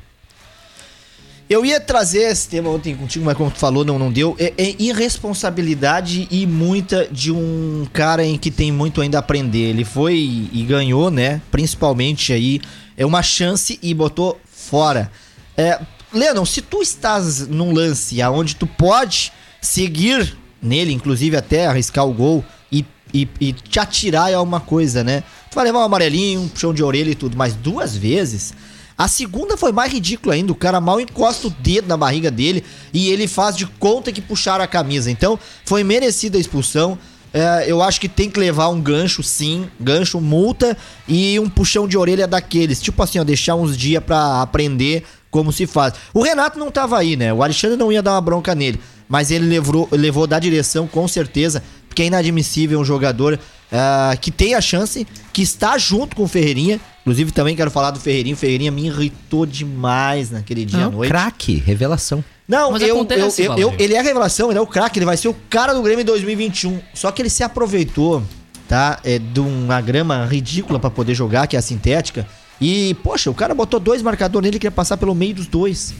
[1.51, 4.37] Eu ia trazer esse tema ontem contigo, mas como tu falou, não, não deu.
[4.39, 9.67] É, é irresponsabilidade e muita de um cara em que tem muito ainda a aprender.
[9.71, 11.41] Ele foi e ganhou, né?
[11.51, 12.61] Principalmente aí,
[12.95, 15.11] é uma chance e botou fora.
[15.57, 15.77] É,
[16.13, 22.13] Lennon, se tu estás num lance aonde tu pode seguir nele, inclusive até arriscar o
[22.13, 25.21] gol e, e, e te atirar é uma coisa, né?
[25.49, 28.53] Tu vai levar um amarelinho, um puxão de orelha e tudo, mas duas vezes.
[29.01, 30.51] A segunda foi mais ridícula ainda.
[30.51, 34.21] O cara mal encosta o dedo na barriga dele e ele faz de conta que
[34.21, 35.09] puxaram a camisa.
[35.09, 36.99] Então, foi merecida a expulsão.
[37.33, 39.67] É, eu acho que tem que levar um gancho, sim.
[39.79, 42.79] Gancho, multa e um puxão de orelha daqueles.
[42.79, 45.95] Tipo assim, ó, deixar uns dias pra aprender como se faz.
[46.13, 47.33] O Renato não tava aí, né?
[47.33, 48.79] O Alexandre não ia dar uma bronca nele.
[49.09, 51.63] Mas ele levou, levou da direção, com certeza.
[51.91, 53.37] Porque é inadmissível um jogador
[53.69, 56.79] ah, que tem a chance, que está junto com o Ferreirinha.
[57.01, 58.33] Inclusive, também quero falar do Ferreirinha.
[58.33, 61.09] O Ferreirinha me irritou demais naquele dia à Não, noite.
[61.09, 62.23] craque, revelação.
[62.47, 63.75] Não, Mas eu, acontece, eu- eu- Valerio.
[63.77, 66.01] ele é a revelação, ele é o craque, ele vai ser o cara do Grêmio
[66.01, 66.79] em 2021.
[66.93, 68.23] Só que ele se aproveitou,
[68.69, 68.99] tá?
[69.03, 72.25] É, de uma grama ridícula pra poder jogar, que é a sintética.
[72.59, 75.93] E, poxa, o cara botou dois marcadores nele e queria passar pelo meio dos dois.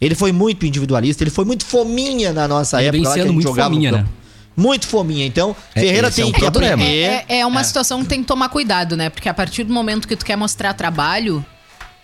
[0.00, 2.98] Ele foi muito individualista, ele foi muito fominha na nossa Ele época.
[2.98, 4.04] vem lá que a sendo gente muito jogava no fominha, campo.
[4.04, 4.10] né?
[4.60, 5.24] Muito fominha.
[5.24, 6.74] Então, É, Ferreira esse é tem um que problema.
[6.82, 7.24] aprender.
[7.28, 9.08] É, é uma situação que tem que tomar cuidado, né?
[9.08, 11.44] Porque a partir do momento que tu quer mostrar trabalho,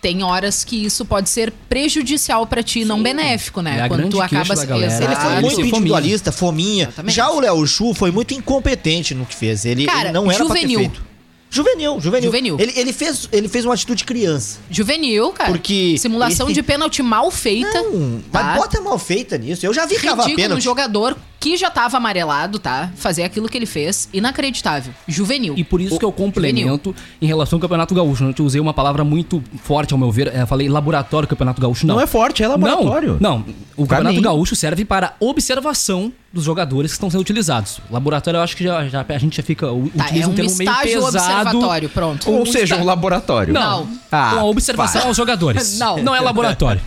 [0.01, 3.81] tem horas que isso pode ser prejudicial pra ti, não benéfico, né?
[3.81, 5.03] É Quando tu grande queixa acaba da galera.
[5.03, 6.83] Ele foi Ah, muito individualista, fominha.
[6.85, 7.15] Exatamente.
[7.15, 9.65] Já o Léo Chu foi muito incompetente no que fez.
[9.65, 10.79] Ele, Cara, ele não era juvenil.
[10.79, 11.15] pra ter feito.
[11.49, 12.23] Juvenil, juvenil.
[12.29, 12.57] Juvenil.
[12.59, 14.59] Ele, ele, fez, ele fez uma atitude criança.
[14.69, 15.51] Juvenil, cara.
[15.51, 17.81] Porque Simulação ele- de pênalti mal feita.
[17.81, 18.43] Não, tá?
[18.43, 19.65] mas bota mal feita nisso.
[19.65, 20.63] Eu já vi cavar Ridículo, um pênalti.
[20.63, 22.89] jogador que já tava amarelado, tá?
[22.95, 24.91] Fazer aquilo que ele fez, inacreditável.
[25.07, 25.53] Juvenil.
[25.55, 28.23] E por isso que eu complemento em relação ao Campeonato Gaúcho.
[28.23, 28.33] né?
[28.35, 30.33] Eu usei uma palavra muito forte, ao meu ver.
[30.35, 31.85] Eu falei laboratório Campeonato Gaúcho.
[31.85, 33.17] Não, Não é forte, é laboratório.
[33.19, 33.45] Não, não.
[33.77, 34.21] O Pra Campeonato mim.
[34.23, 37.79] Gaúcho serve para observação dos jogadores que estão sendo utilizados.
[37.91, 39.67] Laboratório, eu acho que já, já- a gente já fica.
[39.67, 41.17] Tá, utiliza é um termo meio estágio pesado.
[41.59, 42.31] observatório, pronto.
[42.31, 43.53] Ou Um seja, está- um laboratório.
[43.53, 43.87] Não.
[44.11, 45.09] Ah, com a observação para.
[45.09, 45.77] aos jogadores.
[45.79, 45.97] Não.
[45.99, 46.81] Não é laboratório.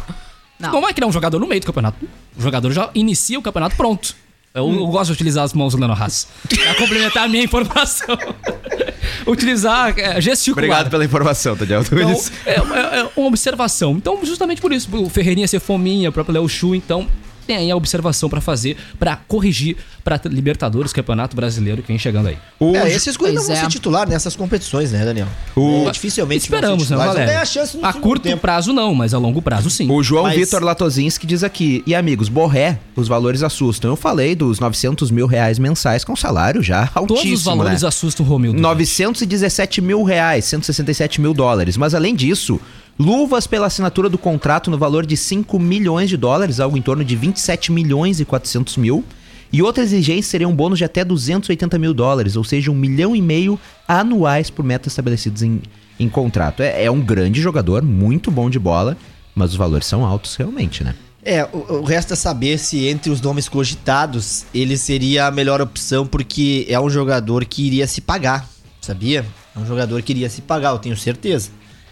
[0.59, 0.73] Não.
[0.73, 2.05] Não vai criar um jogador no meio do campeonato.
[2.37, 4.17] O jogador já inicia o campeonato pronto.
[4.59, 4.91] Eu, eu Hum.
[4.91, 6.29] gosto de utilizar as mãos do Leno Haas.
[6.49, 8.17] Pra complementar a minha informação.
[9.27, 10.65] Utilizar, é, gesticular.
[10.65, 12.01] Obrigado pela informação, Daniel Então,
[12.47, 13.93] é, é- é uma observação.
[13.93, 17.07] Então, justamente por isso, o Ferreirinha ser fominha, o próprio Léo Chu, então
[17.49, 22.29] tem aí a observação pra fazer, pra corrigir pra Libertadores, Campeonato Brasileiro que vem chegando
[22.29, 22.37] aí.
[22.61, 23.61] O É, esses coisas não vão é.
[23.61, 25.27] ser titular nessas competições, né, Daniel?
[25.57, 27.27] O- É, dificilmente vão ser Esperamos, né, Valério?
[27.27, 28.41] ganhar chance no A curto tempo.
[28.43, 29.91] prazo não, mas a longo prazo sim.
[29.91, 33.91] O João Mas- Vitor Latozinski diz aqui, e amigos, Borré, os valores assustam.
[33.91, 37.89] Eu falei dos 900 mil reais mensais com salário já altíssimo, Todos os valores né?
[37.89, 38.61] assustam o Romildo.
[38.61, 41.77] 917 mil reais, 167 mil dólares.
[41.77, 42.61] Mas além disso,
[42.99, 47.05] luvas pela assinatura do contrato no valor de 5 milhões de dólares, algo em torno
[47.05, 49.05] de 27 milhões e 400 mil.
[49.53, 53.17] E outra exigência seria um bônus de até 280 mil dólares, ou seja, um milhão
[53.17, 55.63] e meio anuais por metas estabelecidas em,
[55.99, 56.63] em contrato.
[56.63, 58.97] É, é um grande jogador, muito bom de bola,
[59.35, 60.95] mas os valores são altos realmente, né?
[61.25, 65.61] É, o, o resto é saber se entre os nomes cogitados ele seria a melhor
[65.63, 68.47] opção, porque é um jogador que iria se pagar,
[68.83, 69.25] sabia?
[69.57, 71.51] É um jogador que iria se pagar, eu tenho certeza.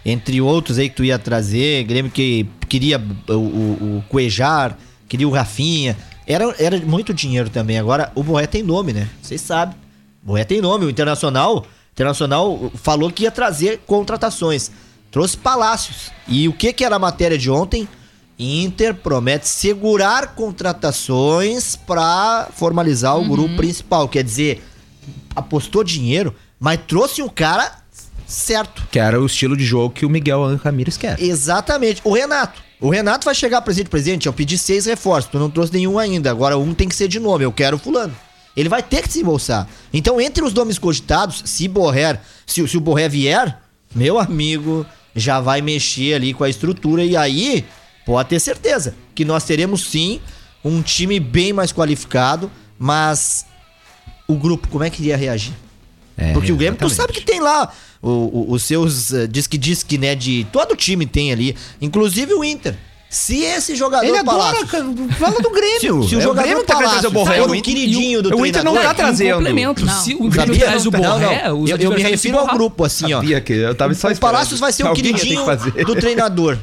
[0.09, 5.27] Entre outros aí que tu ia trazer, Grêmio que queria o, o, o Cuejar, queria
[5.27, 5.97] o Rafinha.
[6.25, 7.77] Era, era muito dinheiro também.
[7.77, 9.09] Agora, o Borré tem nome, né?
[9.21, 9.75] Vocês sabem.
[10.23, 10.85] O Borré tem nome.
[10.85, 14.71] O Internacional, Internacional falou que ia trazer contratações.
[15.11, 16.09] Trouxe Palácios.
[16.25, 17.85] E o que, que era a matéria de ontem?
[18.39, 24.07] Inter promete segurar contratações para formalizar o grupo principal.
[24.07, 24.63] Quer dizer,
[25.35, 27.83] apostou dinheiro, mas trouxe um cara
[28.27, 28.87] certo.
[28.91, 31.19] Que era o estilo de jogo que o Miguel Ramírez quer.
[31.21, 32.01] Exatamente.
[32.03, 32.61] O Renato.
[32.79, 36.29] O Renato vai chegar presidente, presidente, eu pedi seis reforços, tu não trouxe nenhum ainda.
[36.29, 38.15] Agora um tem que ser de nome, eu quero fulano.
[38.55, 39.67] Ele vai ter que se embolsar.
[39.91, 43.59] Então, entre os nomes cogitados, se Borré, se, se o Borré vier,
[43.95, 44.85] meu amigo,
[45.15, 47.65] já vai mexer ali com a estrutura e aí
[48.05, 50.21] pode ter certeza que nós teremos sim
[50.63, 53.45] um time bem mais qualificado, mas
[54.27, 55.53] o grupo como é que iria reagir?
[56.15, 57.13] É, Porque o Grêmio, tu exatamente.
[57.13, 60.15] sabe que tem lá o- o- os seus eh, disque-disque, né?
[60.15, 62.75] De todo time tem ali, inclusive o Inter.
[63.09, 66.03] Se esse jogador Ele adora, Palácios- fala do Grêmio.
[66.03, 67.37] Se, se o É jogador Grêmio que tá querendo trazer o Palácios Borré.
[67.37, 69.35] for O o Inter- queridinho do o Inter não tá trazendo.
[69.37, 69.85] Complemento.
[69.85, 70.01] Não.
[70.01, 71.19] Se o Grêmio traz o Não, não.
[71.19, 73.21] Borré, os Eu, eu me refiro ao grupo, assim, ó.
[73.21, 74.19] Sabia que eu tava só O.
[74.19, 75.71] Palácios vai ser o Alguém que queridinho fazer.
[75.85, 76.57] do treinador.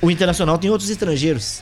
[0.00, 1.60] O Internacional tem outros estrangeiros.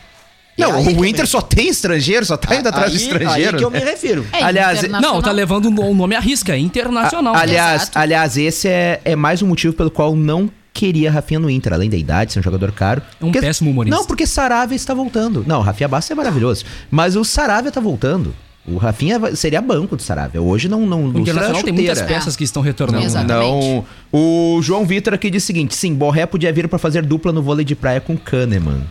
[0.58, 3.56] Não, o Inter me- só tem estrangeiro, só tá indo atrás de estrangeiro.
[3.56, 3.84] Aí que eu me né?
[3.84, 4.26] refiro.
[4.32, 4.82] É, Aliás.
[4.88, 7.34] Não, tá levando o nome à risca, é internacional.
[7.34, 7.98] A- aliás, Exato.
[7.98, 11.88] aliás, esse é, é mais um motivo pelo qual não queria Rafinha no Inter, além
[11.88, 13.02] da idade, ser um jogador caro.
[13.20, 13.96] É um péssimo humorista.
[13.96, 15.44] Não, porque Saravia está voltando.
[15.46, 18.34] Não, o Rafinha Bastos é maravilhoso, mas o Saravia tá voltando.
[18.68, 20.42] O Rafinha seria banco do Saravia.
[20.42, 23.04] Hoje não não o Internacional tem muitas peças que estão retornando.
[23.04, 23.26] Exato.
[23.26, 23.84] Não.
[24.12, 27.40] O João Vitor aqui diz o seguinte: sim, Borré podia vir pra fazer dupla no
[27.42, 28.82] vôlei de praia com Kahneman.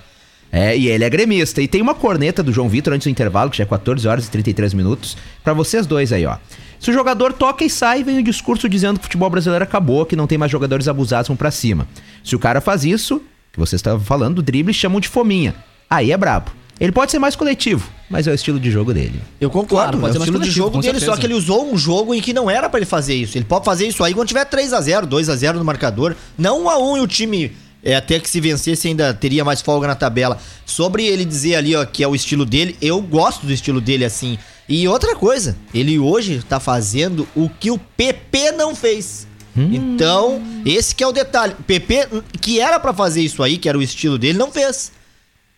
[0.56, 1.62] É, e ele é gremista.
[1.62, 4.26] E tem uma corneta do João Vitor antes do intervalo, que já é 14 horas
[4.26, 6.38] e 33 minutos, pra vocês dois aí, ó.
[6.80, 10.06] Se o jogador toca e sai, vem o discurso dizendo que o futebol brasileiro acabou,
[10.06, 11.86] que não tem mais jogadores abusados, vão pra cima.
[12.24, 15.54] Se o cara faz isso, que vocês estavam falando, do drible, chamam de fominha.
[15.90, 16.52] Aí é brabo.
[16.80, 19.20] Ele pode ser mais coletivo, mas é o estilo de jogo dele.
[19.42, 21.12] Eu concordo, Claro, pode é ser o mais estilo de coletivo, jogo com dele, certeza.
[21.12, 23.38] só que ele usou um jogo em que não era pra ele fazer isso.
[23.38, 26.16] Ele pode fazer isso aí quando tiver 3 a 0 2 a 0 no marcador,
[26.38, 27.52] não 1 a 1 e o time
[27.86, 30.40] é, até que se vencesse ainda teria mais folga na tabela.
[30.66, 34.04] Sobre ele dizer ali, ó, que é o estilo dele, eu gosto do estilo dele
[34.04, 34.40] assim.
[34.68, 39.28] E outra coisa, ele hoje tá fazendo o que o PP não fez.
[39.56, 41.54] Então, esse que é o detalhe.
[41.58, 42.10] O PP,
[42.42, 44.92] que era pra fazer isso aí, que era o estilo dele, não fez.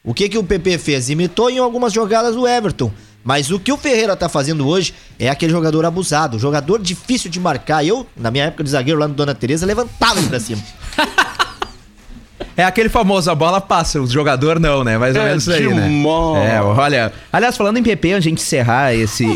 [0.04, 1.10] O que que o PP fez?
[1.10, 2.92] Imitou em algumas jogadas o Everton.
[3.24, 7.40] Mas o que o Ferreira tá fazendo hoje é aquele jogador abusado, jogador difícil de
[7.40, 7.86] marcar.
[7.86, 10.64] Eu, na minha época de zagueiro lá no Dona Teresa, levantava ele pra cima.
[12.58, 14.98] É aquele famoso, a bola passa, o jogador não, né?
[14.98, 15.88] Mais ou menos isso aí, né?
[16.56, 17.14] É, olha.
[17.32, 19.24] Aliás, falando em PP, a gente encerrar esse.
[19.28, 19.36] O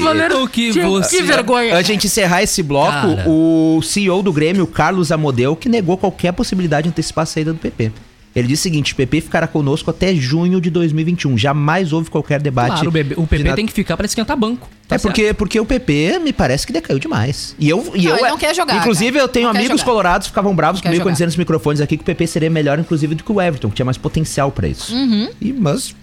[0.71, 1.17] que você...
[1.17, 1.77] Que vergonha.
[1.77, 3.29] A gente encerrar esse bloco, Cara.
[3.29, 7.59] o CEO do Grêmio, Carlos Amodeu, que negou qualquer possibilidade de antecipar a saída do
[7.59, 7.91] PP.
[8.35, 11.37] Ele disse o seguinte: PP ficará conosco até junho de 2021.
[11.37, 12.71] Jamais houve qualquer debate.
[12.73, 14.69] Claro, o, bebê- o PP tem que ficar pra esquentar banco.
[14.87, 17.55] Tá é porque, porque o PP me parece que decaiu demais.
[17.59, 17.91] E eu.
[17.93, 19.23] E Não, eu ele não quer jogar, Inclusive, cara.
[19.23, 21.97] eu tenho Não amigos colorados que ficavam bravos Não comigo quando dizendo nos microfones aqui
[21.97, 24.67] que o PP seria melhor, inclusive, do que o Everton, que tinha mais potencial pra
[24.67, 24.93] isso.
[24.93, 25.29] Uhum.
[25.41, 25.93] E, mas.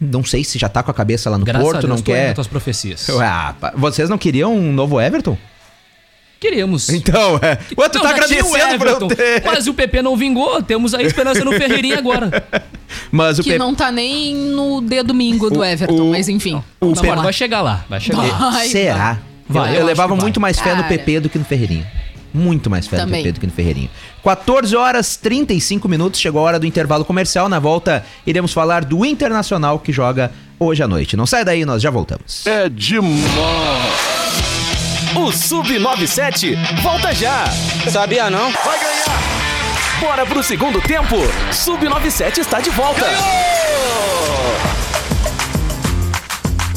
[0.00, 2.02] Não sei se já tá com a cabeça lá no Graças a Porto, Deus, não
[2.02, 2.34] quer.
[2.34, 3.08] tuas profecias.
[3.20, 5.38] Ah, vocês não queriam um novo Everton?
[6.42, 6.88] Queríamos.
[6.88, 7.56] Então, é.
[7.78, 9.44] Ué, tu Não, tá o agradecendo por eu Everton, ter.
[9.46, 12.44] Mas o PP não vingou, temos a esperança no Ferreirinha agora.
[13.12, 13.58] Mas o Que PP.
[13.60, 16.60] não tá nem no dedo domingo do O- Everton, o- mas enfim.
[16.80, 17.22] Vamos mas lá.
[17.22, 18.22] vai chegar lá, vai chegar.
[18.50, 19.18] Vai, Será?
[19.48, 20.88] Vai, eu, eu levava muito mais fé no Cara.
[20.88, 21.86] PP do que no Ferreirinha.
[22.34, 23.22] Muito mais fé no Também.
[23.22, 23.90] PP do que no Ferreirinha.
[24.24, 27.48] 14 horas 35 minutos, chegou a hora do intervalo comercial.
[27.48, 31.16] Na volta, iremos falar do Internacional que joga hoje à noite.
[31.16, 32.46] Não sai daí, nós já voltamos.
[32.46, 34.11] É demais.
[35.14, 37.44] O Sub97 volta já.
[37.90, 38.50] Sabia não?
[38.50, 39.04] Vai ganhar.
[40.00, 41.16] Bora pro segundo tempo.
[41.50, 43.04] Sub97 está de volta.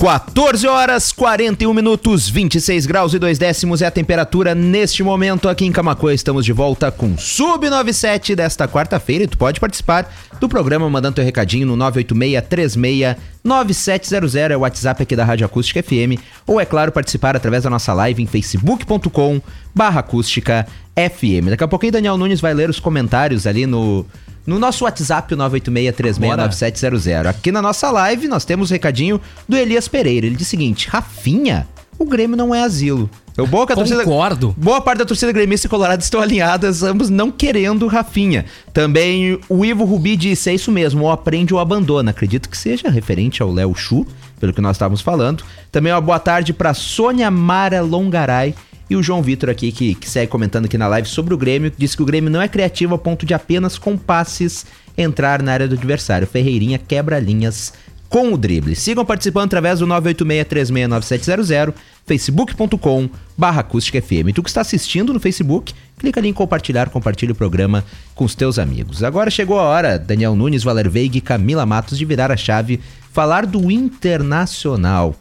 [0.05, 5.65] 14 horas 41 minutos, 26 graus e 2 décimos é a temperatura neste momento aqui
[5.65, 6.13] em Camacuã.
[6.13, 10.07] Estamos de volta com Sub 97 desta quarta-feira e tu pode participar
[10.39, 16.21] do programa mandando teu recadinho no 986-369700 é o WhatsApp aqui da Rádio Acústica FM
[16.45, 19.41] ou é claro participar através da nossa live em facebook.com
[19.75, 21.49] barra acústica FM.
[21.49, 24.05] Daqui a pouquinho Daniel Nunes vai ler os comentários ali no
[24.47, 27.25] no nosso WhatsApp, o 986369700.
[27.27, 30.25] Aqui na nossa live, nós temos o recadinho do Elias Pereira.
[30.27, 33.09] Ele diz o seguinte: Rafinha, o Grêmio não é asilo.
[33.37, 34.53] Eu boa a torcida- Concordo.
[34.57, 38.45] Boa parte da torcida gremista e colorada estão alinhadas, ambos não querendo Rafinha.
[38.71, 42.11] Também o Ivo Rubi disse: é isso mesmo, ou aprende ou abandona.
[42.11, 44.05] Acredito que seja referente ao Léo Chu,
[44.39, 45.43] pelo que nós estávamos falando.
[45.71, 48.53] Também uma boa tarde para Sônia Mara Longaray.
[48.89, 51.71] E o João Vitor aqui, que, que segue comentando aqui na live sobre o Grêmio,
[51.75, 54.65] disse que o Grêmio não é criativo a ponto de apenas com passes
[54.97, 56.27] entrar na área do adversário.
[56.27, 57.73] Ferreirinha quebra linhas
[58.07, 58.75] com o drible.
[58.75, 61.73] Sigam participando através do 986369700,
[62.05, 64.31] facebook.com barra acústica FM.
[64.33, 68.35] Tu que está assistindo no Facebook, clica ali em compartilhar, compartilha o programa com os
[68.35, 69.03] teus amigos.
[69.03, 72.79] Agora chegou a hora, Daniel Nunes, Valer Veiga e Camila Matos, de virar a chave,
[73.11, 75.15] falar do Internacional.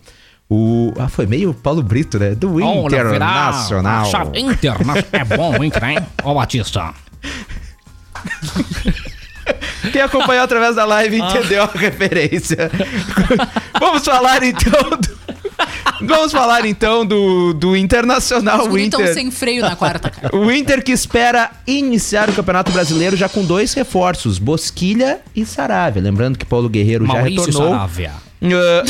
[0.48, 0.92] O...
[0.98, 2.34] Ah, foi meio Paulo Brito, né?
[2.34, 3.52] Do Internacional.
[4.34, 4.96] Internacional.
[5.12, 5.98] É bom, hein, hein?
[6.22, 6.94] Ó, Batista.
[9.92, 12.70] Quem acompanhou através da live entendeu a referência.
[13.78, 15.14] Vamos falar então do...
[16.00, 19.14] Vamos falar então do, do Internacional tão Inter.
[19.14, 20.36] sem freio na quarta, cara.
[20.36, 26.02] O Inter que espera iniciar o Campeonato Brasileiro já com dois reforços, Bosquilha e Saravia.
[26.02, 27.72] Lembrando que Paulo Guerreiro já Maurício retornou.
[27.72, 28.12] Saravia.
[28.42, 28.82] Ah,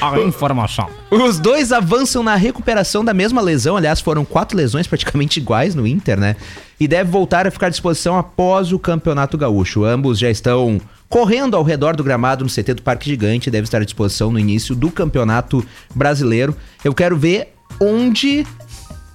[0.00, 0.88] A informação.
[1.10, 3.76] Os dois avançam na recuperação da mesma lesão.
[3.76, 6.36] Aliás, foram quatro lesões praticamente iguais no Inter, né?
[6.78, 9.84] E deve voltar a ficar à disposição após o Campeonato Gaúcho.
[9.84, 13.50] Ambos já estão correndo ao redor do gramado no CT do Parque Gigante.
[13.50, 16.56] Deve estar à disposição no início do Campeonato Brasileiro.
[16.84, 18.46] Eu quero ver onde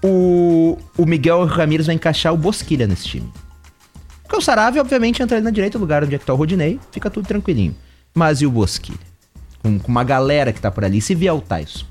[0.04, 3.32] o, o Miguel Ramírez vai encaixar o Bosquilha nesse time.
[4.24, 6.80] Porque o Saravia, obviamente, entra ali na direita, lugar onde é que tá o Rodinei,
[6.92, 7.76] fica tudo tranquilinho.
[8.14, 9.13] Mas e o Bosquilha?
[9.64, 11.86] Com, com uma galera que tá por ali, se vier o Tyson.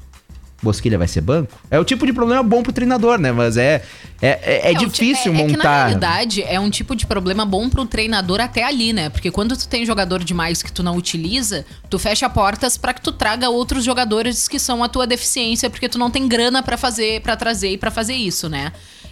[0.62, 1.50] Bosquilha vai ser banco?
[1.68, 3.32] É o tipo de problema bom pro treinador, né?
[3.32, 3.82] Mas é,
[4.20, 4.28] é,
[4.68, 5.84] é, é ti- difícil é, É que na montar.
[5.86, 9.08] realidade é um tipo de problema bom pro treinador até ali, né?
[9.08, 13.00] Porque quando tu tem jogador demais que tu não utiliza, tu fecha portas pra que
[13.00, 16.76] tu traga outros jogadores que são a tua deficiência, porque tu não tem grana pra
[16.76, 18.70] fazer, para trazer e pra fazer isso, né?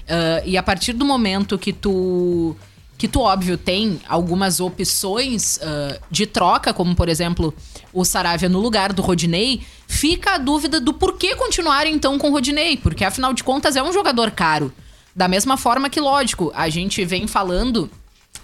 [0.09, 2.55] Ah, e a partir do momento que tu
[2.97, 7.53] que tu, óbvio, tem algumas opções ah, de troca, como, por exemplo,
[7.93, 12.33] o Saravia no lugar do Rodinei, fica a dúvida do porquê continuar, então, com o
[12.33, 14.73] Rodinei, porque, afinal de contas, é um jogador caro.
[15.15, 17.91] Da mesma forma que, lógico, a gente vem falando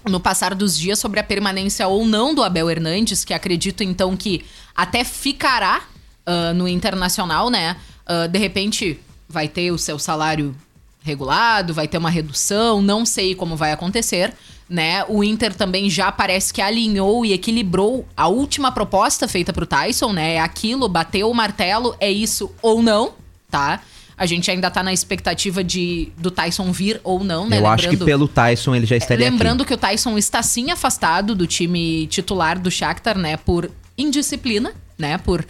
[0.05, 4.15] no passar dos dias sobre a permanência ou não do Abel Hernandes, que acredito, então,
[4.15, 5.81] que até ficará
[6.25, 7.77] ah, no Internacional, né?
[8.05, 10.55] Ah, de repente, vai ter o seu salário
[11.01, 14.33] regulado, vai ter uma redução, não sei como vai acontecer,
[14.69, 15.03] né?
[15.07, 20.11] O Inter também já parece que alinhou e equilibrou a última proposta feita pro Tyson,
[20.11, 20.35] né?
[20.35, 23.13] É aquilo, bateu o martelo, é isso ou não,
[23.49, 23.81] tá?
[24.17, 27.59] A gente ainda tá na expectativa de do Tyson vir ou não, né?
[27.59, 29.69] Eu acho que pelo Tyson ele já estaria Lembrando aqui.
[29.69, 35.17] que o Tyson está sim afastado do time titular do Shakhtar, né, por indisciplina, né,
[35.19, 35.45] por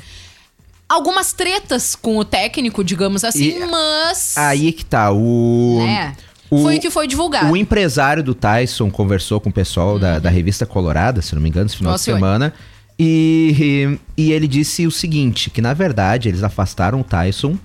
[0.88, 5.84] algumas tretas com o técnico, digamos assim, E mas Aí que tá, o...
[5.86, 6.15] né,
[6.49, 7.51] o- foi o que foi divulgado.
[7.51, 11.49] O empresário do Tyson conversou com o pessoal da, da revista Colorada, se não me
[11.49, 12.53] engano, esse final Nossa, de semana.
[12.99, 17.57] E, e ele disse o seguinte: que na verdade eles afastaram o Tyson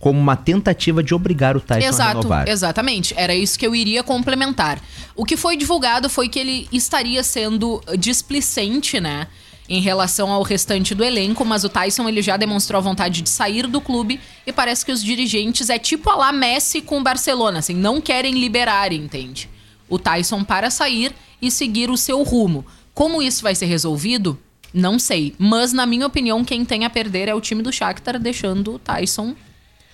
[0.00, 2.48] como uma tentativa de obrigar o Tyson a Exato, renovar.
[2.48, 3.12] exatamente.
[3.16, 4.80] Era isso que eu iria complementar.
[5.14, 9.26] O que foi divulgado foi que ele estaria sendo displicente, né?
[9.70, 13.30] Em relação ao restante do elenco, mas o Tyson ele já demonstrou a vontade de
[13.30, 17.02] sair do clube e parece que os dirigentes é tipo a lá Messi com o
[17.04, 19.48] Barcelona, assim, não querem liberar, entende?
[19.88, 22.66] O Tyson para sair e seguir o seu rumo.
[22.92, 24.36] Como isso vai ser resolvido?
[24.74, 25.34] Não sei.
[25.38, 28.78] Mas, na minha opinião, quem tem a perder é o time do Shakhtar, deixando o
[28.78, 29.34] Tyson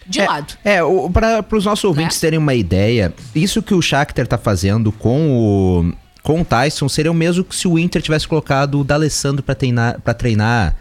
[0.07, 0.55] de é, lado.
[0.65, 0.79] É,
[1.13, 2.21] para os nossos ouvintes Né?
[2.21, 5.93] terem uma ideia, isso que o Shakhtar tá fazendo com o
[6.27, 9.55] com o Tyson seria o mesmo que se o Inter tivesse colocado o D'Alessandro para
[9.55, 10.75] treinar, para treinar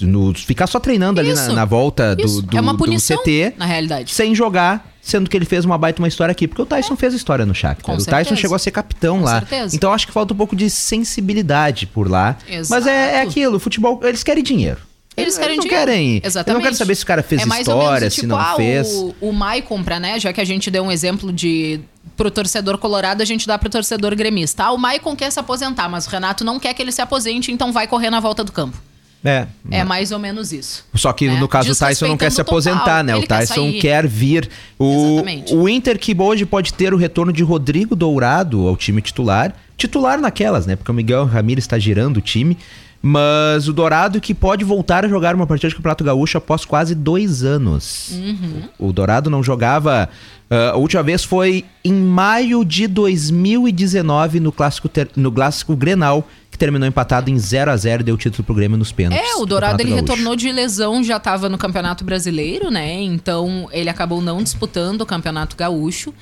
[0.00, 3.54] no, ficar só treinando ali na, na volta do, do, é uma do punição, CT.
[3.56, 4.14] na realidade.
[4.14, 6.46] sem jogar, sendo que ele fez uma baita uma história aqui.
[6.46, 7.84] Porque o Tyson fez história no Shakhtar.
[7.84, 8.36] Com o Tyson certeza.
[8.36, 9.40] chegou a ser capitão Com lá.
[9.40, 9.74] certeza.
[9.74, 12.36] Então acho que falta um pouco de sensibilidade por lá.
[12.70, 13.28] Mas é, é Exato.
[13.30, 14.78] aquilo, futebol, eles querem dinheiro.
[15.22, 15.86] Eles querem não dinheiro.
[15.86, 16.20] querem.
[16.22, 16.48] Exatamente.
[16.48, 18.54] Eu não quero saber se o cara fez é história, menos, se tipo, não ah,
[18.56, 18.88] fez.
[18.92, 20.18] O, o Mai compra, né?
[20.18, 21.80] Já que a gente deu um exemplo de
[22.16, 24.64] pro torcedor colorado, a gente dá pro torcedor gremista.
[24.64, 27.50] Ah, o Maicon quer se aposentar, mas o Renato não quer que ele se aposente,
[27.50, 28.76] então vai correr na volta do campo.
[29.24, 29.46] É.
[29.70, 30.84] É mais ou menos isso.
[30.94, 31.38] Só que né?
[31.38, 33.04] no caso o Tyson não quer se aposentar, total.
[33.04, 33.16] né?
[33.16, 33.80] O quer Tyson sair.
[33.80, 34.50] quer, vir.
[34.76, 35.54] O, Exatamente.
[35.54, 39.54] o Inter que hoje pode ter o retorno de Rodrigo Dourado ao time titular.
[39.76, 40.74] Titular naquelas, né?
[40.74, 42.58] Porque o Miguel Ramírez está girando o time.
[43.04, 46.94] Mas o Dourado que pode voltar a jogar uma partida de Campeonato Gaúcho após quase
[46.94, 48.10] dois anos.
[48.12, 48.62] Uhum.
[48.78, 50.08] O Dourado não jogava.
[50.48, 56.26] ah, a última vez foi em maio de 2019 no clássico, ter- no clássico Grenal,
[56.50, 59.26] que terminou empatado em 0 a 0 e deu título pro Grêmio nos pênaltis.
[59.30, 60.00] É, o do Dourado ele Gaúcho.
[60.06, 63.02] retornou de lesão, já estava no Campeonato Brasileiro, né?
[63.02, 66.12] Então ele acabou não disputando o Campeonato Gaúcho.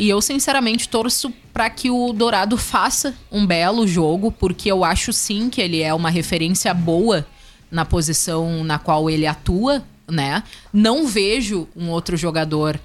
[0.00, 5.12] E eu sinceramente torço para que o Dourado faça um belo jogo, porque eu acho
[5.12, 7.26] sim que ele é uma referência boa
[7.70, 10.42] na posição na qual ele atua, né?
[10.72, 12.80] Não vejo um outro jogador,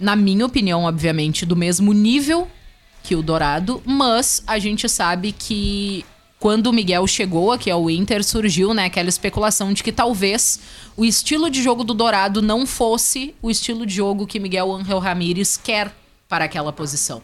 [0.00, 2.48] na minha opinião, obviamente, do mesmo nível
[3.04, 6.04] que o Dourado, mas a gente sabe que
[6.40, 10.58] quando o Miguel chegou aqui ao Inter, surgiu né, aquela especulação de que talvez
[10.96, 14.98] o estilo de jogo do Dourado não fosse o estilo de jogo que Miguel Angel
[14.98, 15.94] Ramírez quer
[16.28, 17.22] para aquela posição.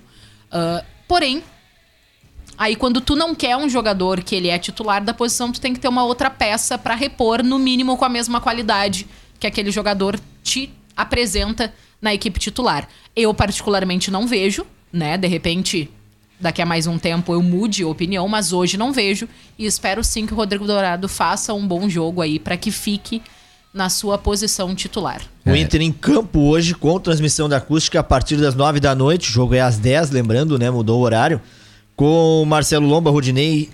[0.51, 1.43] Ah, porém,
[2.57, 5.75] aí quando tu não quer um jogador que ele é titular da posição, tu tem
[5.75, 9.07] que ter uma outra peça para repor, no mínimo com a mesma qualidade
[9.39, 12.89] que aquele jogador te apresenta na equipe titular.
[13.17, 15.19] Eu particularmente não vejo, né?
[15.19, 15.91] De repente,
[16.39, 20.05] daqui a mais um tempo eu mude a opinião, mas hoje não vejo e espero
[20.05, 23.21] sim que o Rodrigo Dourado faça um bom jogo aí para que fique
[23.75, 25.21] na sua posição titular.
[25.45, 29.29] O Inter em campo hoje com transmissão da acústica a partir das 9 da noite.
[29.29, 30.71] O jogo é às 10, lembrando, né?
[30.71, 31.41] Mudou o horário.
[31.97, 33.69] Com Marcelo Lomba, Rodinei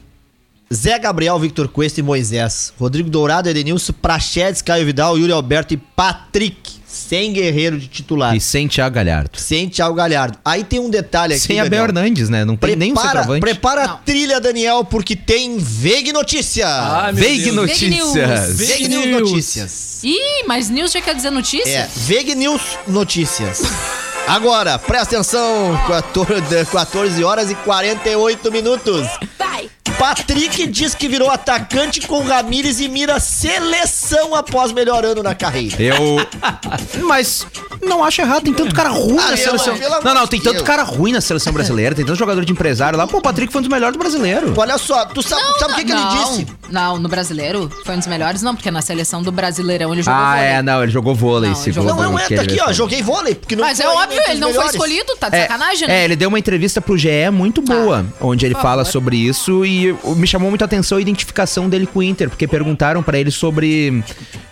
[0.73, 2.73] Zé Gabriel, Victor Cuesta e Moisés.
[2.79, 6.80] Rodrigo Dourado, Edenilson, Prachedes, Caio Vidal, Yuri Alberto e Patrick.
[6.91, 8.35] Sem guerreiro de titular.
[8.35, 9.39] E sem Thiago Galhardo.
[9.39, 10.37] Sem Thiago Galhardo.
[10.45, 11.43] Aí tem um detalhe aqui.
[11.43, 11.85] Sem Abel Daniel.
[11.85, 12.45] Hernandes, né?
[12.45, 13.41] Não tem nem um Prepara, centroavante.
[13.41, 16.67] prepara a trilha, Daniel, porque tem Veig Notícia.
[16.67, 17.53] Ah, Veig.
[17.53, 18.57] Notícias.
[18.57, 19.31] Veig News News.
[19.31, 20.01] Notícias.
[20.03, 21.69] Ih, mas news já quer dizer notícia?
[21.71, 23.63] É, Veig News Notícias.
[24.27, 29.07] Agora, presta atenção, 14, 14 horas e 48 minutos.
[29.39, 29.69] Vai.
[29.99, 35.77] Patrick diz que virou atacante com Ramires e mira seleção após melhor ano na carreira.
[35.83, 36.17] Eu.
[37.05, 37.47] Mas
[37.83, 39.75] não acho errado, tem tanto cara ruim Ah, na seleção.
[40.03, 43.07] Não, não, tem tanto cara ruim na seleção brasileira, tem tanto jogador de empresário lá.
[43.07, 44.55] Pô, o Patrick foi um dos melhores do brasileiro.
[44.57, 46.47] Olha só, tu sabe, sabe o que, que ele disse?
[46.71, 50.21] Não, no brasileiro foi um dos melhores, não, porque na seleção do Brasileirão ele jogou
[50.21, 50.49] Ah, vôlei.
[50.49, 53.35] é, não, ele jogou vôlei, Não, jogou Não, não é, tá aqui, ó, joguei vôlei,
[53.35, 55.89] porque não Mas é foi óbvio, ele não foi escolhido, tá de É, sacanagem, É,
[55.89, 56.05] né?
[56.05, 58.87] ele deu uma entrevista pro GE muito boa, onde ele fala favor.
[58.87, 63.03] sobre isso e me chamou muita atenção a identificação dele com o Inter, porque perguntaram
[63.03, 64.03] pra ele sobre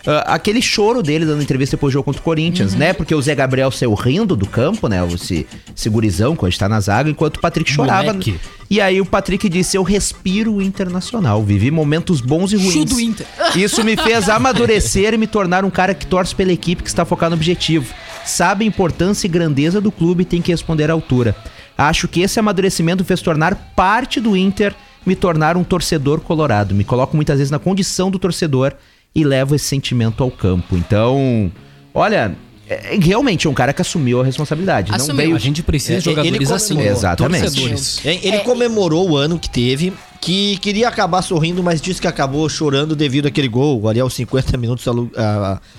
[0.05, 2.79] ah, aquele choro dele dando entrevista depois do jogo contra o Corinthians, Uhum.
[2.79, 2.93] né?
[2.93, 4.99] Porque o Zé Gabriel saiu rindo do campo, né?
[5.13, 8.03] Esse, esse gurizão, quando está na zaga, enquanto o Patrick chorava.
[8.13, 8.39] Moleque.
[8.69, 12.73] E aí o Patrick disse: Eu respiro o internacional, vivi momentos bons e ruins.
[12.73, 13.25] Chu do Inter.
[13.55, 17.03] Isso me fez amadurecer e me tornar um cara que torce pela equipe que está
[17.03, 17.93] focado no objetivo.
[18.25, 21.35] Sabe a importância e grandeza do clube e tem que responder à altura.
[21.77, 26.75] Acho que esse amadurecimento fez tornar parte do Inter, me tornar um torcedor colorado.
[26.75, 28.73] Me coloco muitas vezes na condição do torcedor
[29.15, 30.75] e levo esse sentimento ao campo.
[30.75, 31.51] Então,
[31.93, 32.35] olha,
[32.69, 34.89] é, realmente é um cara que assumiu a responsabilidade.
[34.91, 35.15] Não Assumiu.
[35.15, 36.79] veio A gente precisa É, de jogadores ele assim.
[36.79, 37.41] Exatamente.
[37.43, 38.05] Torcedores.
[38.05, 39.91] Hein, Ele É, comemorou o ano que teve,
[40.21, 44.57] que queria acabar sorrindo, mas disse que acabou chorando devido àquele gol, ali aos 50
[44.57, 45.09] minutos alu-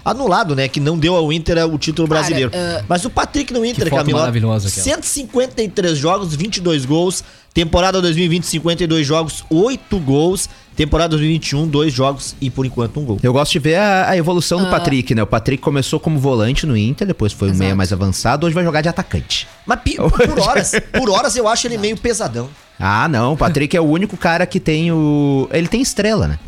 [0.04, 0.66] anulado, né?
[0.68, 2.50] Que não deu ao Inter o título Cara, brasileiro.
[2.54, 4.82] ah, mas o Patrick no Inter, Camilo, maravilhosa aquela.
[4.84, 7.22] 153 jogos, 22 gols.
[7.52, 10.48] Temporada 2020, 52 jogos, 8 gols.
[10.80, 13.18] Temporada 2021, 2 jogos e por enquanto um gol.
[13.22, 15.22] Eu gosto de ver a, a evolução do Patrick, né?
[15.22, 17.64] O Patrick começou como volante no Inter, depois foi um Exato.
[17.64, 19.46] meia mais avançado, hoje vai jogar de atacante.
[19.66, 22.48] Mas pi- por horas, por horas eu acho ele meio pesadão.
[22.78, 25.46] Ah, não, o Patrick é o único cara que tem o.
[25.52, 26.38] Ele tem estrela, né?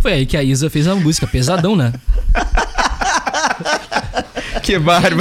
[0.00, 1.92] Foi aí que a Isa fez a música, pesadão, né?
[4.62, 5.16] Que bárbaro.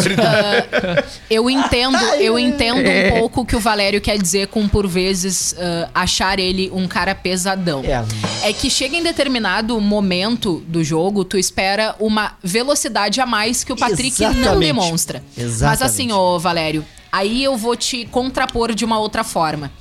[1.29, 3.13] Eu entendo, eu entendo É.
[3.13, 6.87] um pouco o que o Valério quer dizer com, por vezes, ah, achar ele um
[6.87, 7.83] cara pesadão.
[7.83, 8.03] É.
[8.49, 13.71] É que chega em determinado momento do jogo, tu espera uma velocidade a mais que
[13.71, 14.59] o Patrick não Exatamente.
[14.59, 15.23] demonstra.
[15.35, 15.83] Mas Exatamente.
[15.83, 19.71] assim, ô Valério, aí eu vou te contrapor de uma outra forma.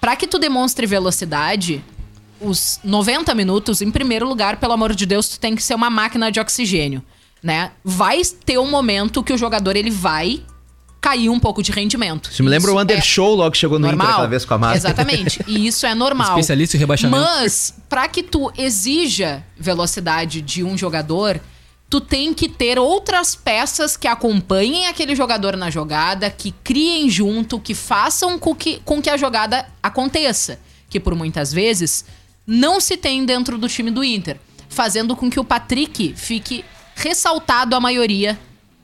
[0.00, 1.82] Pra que tu demonstre velocidade,
[2.40, 5.90] os 90 minutos, em primeiro lugar, pelo amor de Deus, tu tem que ser uma
[5.90, 7.02] máquina de oxigênio,
[7.42, 7.72] né?
[7.84, 10.42] Vai ter um momento que o jogador ele vai
[11.00, 12.30] cair um pouco de rendimento.
[12.30, 14.58] Isso me lembra o é Undershow logo que chegou no Inter aquela vez com a
[14.58, 14.94] máscara.
[14.94, 15.40] Exatamente.
[15.46, 16.30] E isso é normal.
[16.30, 17.18] Especialista em rebaixamento.
[17.18, 21.40] Mas, pra que tu exija velocidade de um jogador,
[21.88, 27.60] tu tem que ter outras peças que acompanhem aquele jogador na jogada, que criem junto,
[27.60, 30.58] que façam com que, com que a jogada aconteça.
[30.90, 32.04] Que por muitas vezes
[32.46, 34.38] não se tem dentro do time do Inter.
[34.68, 36.64] Fazendo com que o Patrick fique
[36.98, 38.38] ressaltado a maioria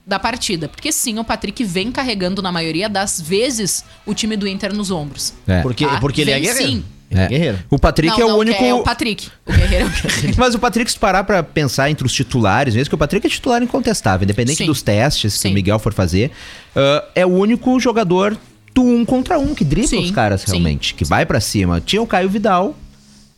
[0.05, 0.67] da partida.
[0.69, 4.91] Porque sim, o Patrick vem carregando na maioria das vezes o time do Inter nos
[4.91, 5.33] ombros.
[5.47, 5.61] É.
[5.61, 5.99] Porque, Tá?
[5.99, 6.67] porque ele é Vem guerreiro.
[6.71, 6.85] sim.
[7.11, 7.27] É, É.
[7.27, 7.59] guerreiro.
[7.69, 8.63] O Patrick Não, é o não, único.
[8.63, 9.29] É o Patrick.
[9.45, 10.35] O guerreiro é o guerreiro.
[10.37, 13.29] Mas o Patrick, se parar pra pensar entre os titulares, mesmo que o Patrick é
[13.29, 14.65] titular incontestável, independente Sim.
[14.65, 15.51] dos testes que Sim.
[15.51, 16.31] o Miguel for fazer,
[16.75, 18.37] ah, é o único jogador
[18.73, 20.51] do um contra um que dribla Sim, os caras sim.
[20.51, 21.79] realmente, que vai pra cima.
[21.79, 22.75] Tinha o Caio Vidal,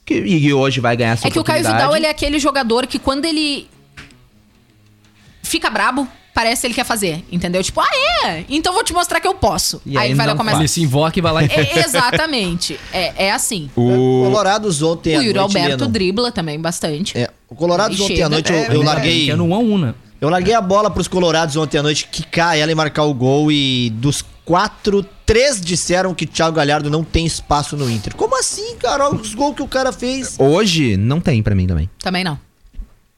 [0.05, 1.63] que, e hoje vai ganhar essa É que o Caio.
[1.63, 3.67] Vidal, ele é aquele jogador que quando ele
[5.47, 7.63] fica brabo, parece que ele quer fazer, entendeu?
[7.63, 8.45] Tipo, ah, é?
[8.47, 9.81] Então vou te mostrar que eu posso.
[9.83, 10.59] E aí aí vai lá não começar.
[10.59, 12.79] Ele se invoca e vai lá e É, exatamente.
[12.93, 13.71] É, é assim.
[13.75, 14.23] O...
[14.25, 17.17] Colorados ontem o Yuri Alberto dribla também bastante.
[17.17, 18.27] É, o Colorados Aí ontem chega.
[18.27, 19.25] à noite eu, É, eu é, larguei.
[19.25, 19.93] que é no 1 a 1 né?
[20.19, 23.51] Eu larguei a bola pros Colorados ontem à noite quicar ela e marcar o gol.
[23.51, 28.15] E dos quatro, três disseram que Thiago Galhardo não tem espaço no Inter.
[28.15, 29.07] Como assim, cara?
[29.07, 30.35] Olha os gols que o cara fez.
[30.39, 31.89] Hoje não tem pra mim também.
[31.99, 32.39] Também não.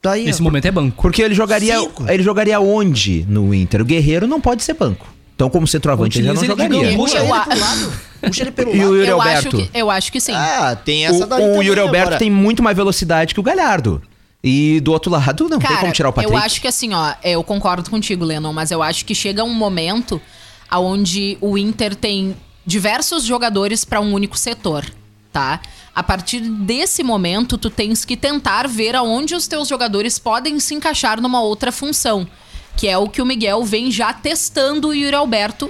[0.02, 0.44] Tá aí, Nesse ó.
[0.44, 1.02] momento é banco.
[1.02, 2.10] Porque ele jogaria, Cinco.
[2.10, 3.82] ele jogaria onde no Inter?
[3.82, 5.06] O Guerreiro não pode ser banco.
[5.36, 6.96] Então, como centroavante, ele já não ele jogaria.
[6.98, 7.94] Puxa Eu ele pro lado.
[8.22, 8.96] Puxa ele pelo E o lado.
[8.96, 9.58] Yuri eu, acho Alberto?
[9.72, 10.34] que, eu acho que sim.
[10.34, 12.20] Ah, tem essa daí o, o também, Yuri Alberto agora.
[12.20, 14.02] tem muito mais velocidade que o Galhardo.
[14.44, 16.34] E do outro lado, não tem como tirar o Patrick.
[16.34, 19.54] eu acho que assim, ó, eu concordo contigo, Lennon, mas eu acho que chega um
[19.54, 20.22] momento
[20.70, 22.36] aonde o Inter tem
[22.66, 24.86] diversos jogadores para um único setor,
[25.32, 25.62] tá?
[25.94, 30.74] A partir desse momento, tu tens que tentar ver aonde os teus jogadores podem se
[30.74, 32.28] encaixar numa outra função,
[32.76, 35.70] que é o que o Miguel vem já testando o Yuri Alberto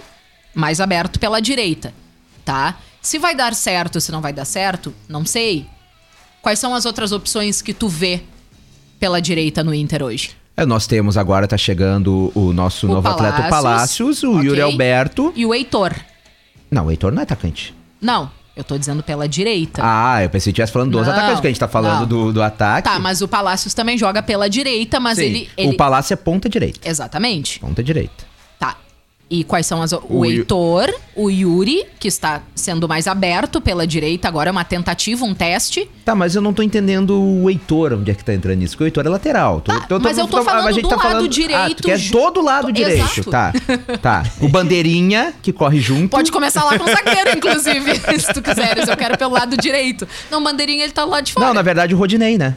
[0.53, 1.93] mais aberto pela direita,
[2.43, 2.77] tá?
[3.01, 5.65] Se vai dar certo, se não vai dar certo, não sei.
[6.41, 8.21] Quais são as outras opções que tu vê
[8.99, 10.31] pela direita no Inter hoje?
[10.55, 14.61] É, nós temos agora, tá chegando o nosso O novo atleta o Palácios, o Yuri
[14.61, 14.61] ok.
[14.61, 15.33] Alberto.
[15.35, 15.95] E o Heitor.
[16.69, 17.73] Não, o Heitor não é atacante.
[18.01, 19.81] Não, eu tô dizendo pela direita.
[19.83, 22.07] Ah, eu pensei que estivesse falando dos Não, atacantes, porque a gente tá falando não.
[22.07, 22.89] do, do ataque.
[22.89, 25.69] Tá, mas o Palácios também joga pela direita, mas ele, ele...
[25.69, 26.87] O Palácio é ponta direita.
[26.87, 27.59] Exatamente.
[27.59, 28.28] Ponta direita.
[29.29, 29.35] Tá.
[29.35, 29.91] E quais são as.
[29.91, 34.63] O, O Heitor, o Yuri, que está sendo mais aberto pela direita, agora é uma
[34.63, 35.87] tentativa, um teste.
[36.03, 38.73] Tá, mas eu não tô entendendo o Heitor, onde é que tá entrando nisso.
[38.73, 39.61] Porque o Heitor é lateral.
[39.61, 41.83] Tô- Tá, mas eu tô falando a gente do tá lado falando, Ah, direito tu
[41.83, 42.73] quer todo lado Exato.
[42.73, 43.29] direito.
[43.29, 43.53] Tá,
[44.01, 44.23] tá.
[44.41, 46.09] O Bandeirinha, que corre junto.
[46.09, 48.87] Pode começar lá com o zagueiro, inclusive, se tu quiseres.
[48.87, 50.07] Eu quero pelo lado direito.
[50.31, 51.45] Não, bandeirinha, ele tá lado de fora.
[51.45, 52.55] Não, na verdade o Rodinei, né?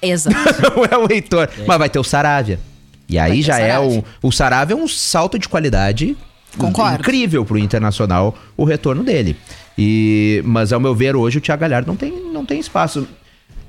[0.00, 0.36] Exato.
[0.76, 1.48] Não é o Heitor.
[1.66, 2.60] Mas vai ter o Saravia.
[3.08, 4.04] E aí já é Saravia.
[4.22, 4.28] o.
[4.28, 6.16] O Saravia é um salto de qualidade
[6.56, 7.00] Concordo.
[7.00, 9.36] incrível pro Internacional o retorno dele.
[9.76, 13.06] E, mas ao meu ver, hoje o Thiago Galhardo não tem, não tem espaço.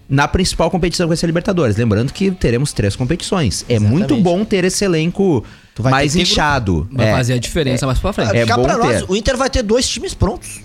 [0.10, 1.78] Na principal competição que vai ser a Libertadores.
[1.78, 3.64] Lembrando que teremos três competições.
[3.70, 6.90] É muito bom ter esse elenco Tu vai mais inchado.
[6.92, 7.12] Vai É.
[7.16, 8.36] fazer a diferença mais pra frente.
[8.36, 9.06] É bom pra nós, ter.
[9.08, 10.62] o Inter vai ter dois times prontos.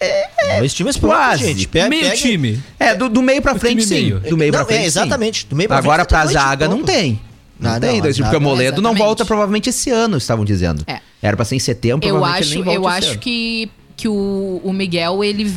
[0.00, 1.44] É, dois times prontos, quase.
[1.44, 1.68] gente.
[1.88, 2.62] Meio pega- time.
[2.78, 3.94] É, do, do meio pra O frente, sim.
[3.94, 4.20] meio.
[4.20, 4.86] Do meio Não, pra frente, é, sim.
[4.86, 5.44] exatamente.
[5.46, 7.20] Do meio pra Agora frente pra zaga não tem.
[7.58, 10.44] Não, Não, tem, não, dois, a porque o Moledo não volta provavelmente esse ano, estavam
[10.44, 10.84] dizendo.
[10.86, 11.00] É.
[11.20, 13.18] Era pra ser em setembro, Eu provavelmente acho, eu acho ano.
[13.18, 15.52] que, que o, o Miguel, ele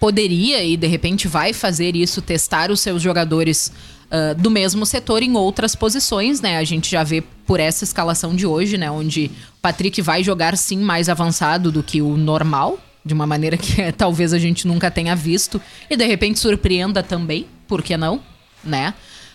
[0.00, 3.70] poderia e de repente vai fazer isso, testar os seus jogadores
[4.10, 6.58] ah, do mesmo setor em outras posições, né?
[6.58, 8.90] A gente já vê por essa escalação de hoje, né?
[8.90, 13.56] Onde o Patrick vai jogar sim mais avançado do que o normal, de uma maneira
[13.56, 15.60] que eh, talvez a gente nunca tenha visto.
[15.88, 18.20] E de repente surpreenda também, por que não?
[18.64, 18.92] Né?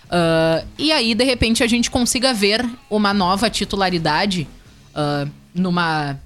[0.09, 4.47] Ah, e aí, de repente, a gente consiga ver uma nova titularidade
[4.93, 6.17] ah, numa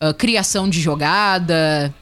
[0.00, 1.92] ah, criação de jogada,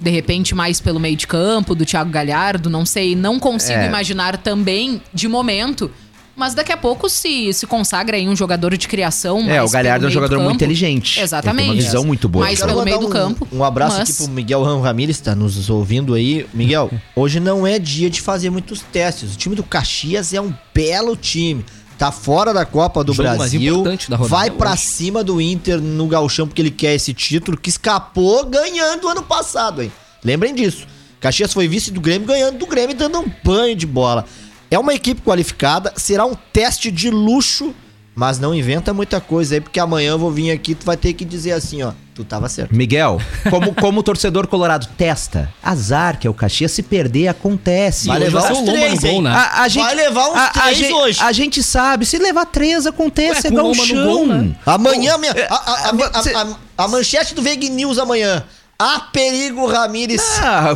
[0.00, 3.86] de repente mais pelo meio de campo, do Thiago Galhardo, não sei, não consigo É.
[3.86, 5.90] imaginar também de momento.
[6.36, 9.40] Mas daqui a pouco se, se consagra aí um jogador de criação.
[9.50, 11.20] É, o Galhardo é um jogador muito inteligente.
[11.20, 11.66] Exatamente.
[11.66, 12.46] Tem uma visão muito boa.
[12.46, 15.20] Mais pelo meio mandar do um- campo, Um abraço mas- aqui pro Miguel Ram Ramírez,
[15.20, 16.46] tá nos ouvindo aí.
[16.54, 19.34] Miguel, hoje não é dia de fazer muitos testes.
[19.34, 21.64] O time do Caxias é um belo time.
[21.98, 23.60] Tá fora da Copa do Brasil.
[23.74, 24.80] importante da rodada Vai pra hoje.
[24.86, 29.82] cima do Inter no Gauchão porque ele quer esse título que escapou ganhando ano passado,
[29.82, 29.92] hein?
[30.24, 30.86] Lembrem disso.
[31.20, 34.24] Caxias foi vice do Grêmio ganhando do Grêmio e dando um banho de bola.
[34.70, 37.74] É uma equipe qualificada, será um teste de luxo,
[38.14, 41.12] mas não inventa muita coisa aí, porque amanhã eu vou vir aqui, tu vai ter
[41.12, 42.74] que dizer assim, ó, tu tava certo.
[42.74, 45.52] Miguel, como, como torcedor colorado, testa.
[45.62, 48.06] Azar que é o Caxias, se perder, acontece.
[48.08, 49.30] Vai levar uns três, gol, né?
[49.32, 51.20] A, a gente, Vai levar uns a, a três gente, hoje.
[51.22, 54.04] A gente sabe, se levar três acontece, Ué, é com o Lomba no gauchão.
[54.14, 54.54] gol, né?
[54.66, 58.44] Amanhã, minha, é, a, a- a- a- a- a manchete do Veg News amanhã.
[58.82, 60.22] Há perigo, Ramires.
[60.40, 60.74] Ah,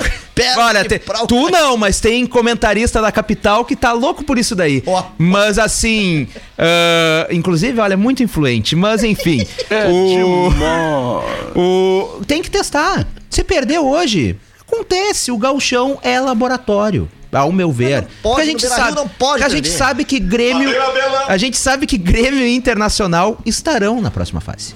[0.59, 4.83] olha, te- tu não, mas tem comentarista da capital que tá louco por isso daí.
[4.87, 5.03] Ó.
[5.17, 6.29] Mas assim,
[6.59, 8.77] ah, inclusive, olha, muito influente.
[8.77, 9.47] Mas enfim,
[11.55, 11.59] o,
[12.19, 13.07] o- tem que testar.
[13.31, 15.33] Se perdeu hoje, acontece.
[15.33, 17.09] O gauchão é laboratório.
[17.33, 18.03] Ao meu ver.
[18.03, 20.71] não pode, Porque a gente sabe, não pode porque a gente sabe que Grêmio,
[21.27, 24.73] a gente sabe que Grêmio e Internacional estarão na próxima fase.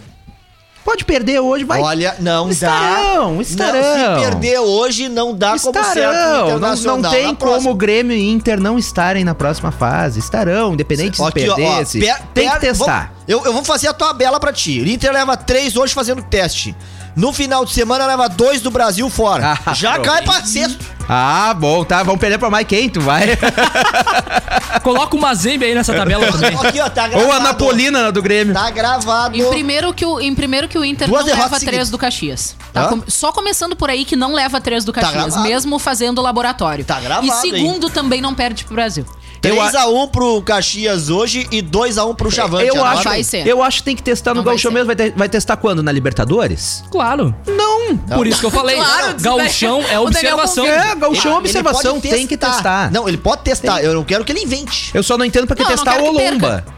[0.84, 1.80] Pode perder hoje, vai.
[1.82, 3.42] Olha, não Estarão, dá.
[3.42, 3.82] estarão.
[3.82, 6.98] Não, se perder hoje, não dá como certo Estarão, não, Internacional.
[7.02, 7.74] não tem como próxima.
[7.76, 10.18] Grêmio e Inter não estarem na próxima fase.
[10.18, 13.12] Estarão, independente se Aqui, ó, per- tem que testar.
[13.12, 14.80] vamos- eu, eu vou fazer a tabela pra ti.
[14.80, 16.74] O Inter leva três hoje fazendo teste.
[17.18, 19.58] No final de semana leva dois do Brasil fora.
[19.66, 20.06] Ah, Já pronto.
[20.06, 20.86] cai pra sexto.
[21.08, 22.02] Ah, bom, tá.
[22.04, 23.36] Vamos perder pra mais quem, tu vai?
[24.84, 26.54] Coloca o Mazembe aí nessa tabela também.
[26.56, 27.28] Aqui, ó, tá gravado.
[27.28, 28.54] Ou a Napolina na do Grêmio.
[28.54, 29.36] Tá gravado.
[29.36, 31.90] Em primeiro, que o, em primeiro que o Inter Duas não leva três seguidas.
[31.90, 32.54] do Caxias.
[32.72, 35.42] Tá com- só começando por aí que não leva três do Caxias, gravado.
[35.42, 36.84] mesmo fazendo laboratório.
[36.84, 39.04] Tá gravado, E segundo, também não perde pro Brasil.
[39.42, 42.66] Eu 3x1 pro Caxias hoje e 2x1 pro Chavante.
[42.66, 43.46] Eu acho, vai ser.
[43.46, 44.86] eu acho que tem que testar no Não Gauchão mesmo.
[44.86, 45.82] Vai, ter- vai testar quando?
[45.82, 46.82] Na Libertadores?
[46.90, 47.34] Claro.
[47.46, 47.96] Não.
[47.96, 48.76] Por isso que eu falei.
[48.88, 50.66] Claro, Gauchão é observação.
[50.66, 52.90] É, Gauchão Ele observação, pode tem que testar.
[52.92, 53.82] Não, ele pode testar.
[53.82, 54.90] Eu não quero que ele invente.
[54.94, 56.77] Eu só não entendo pra que Não, não testar o que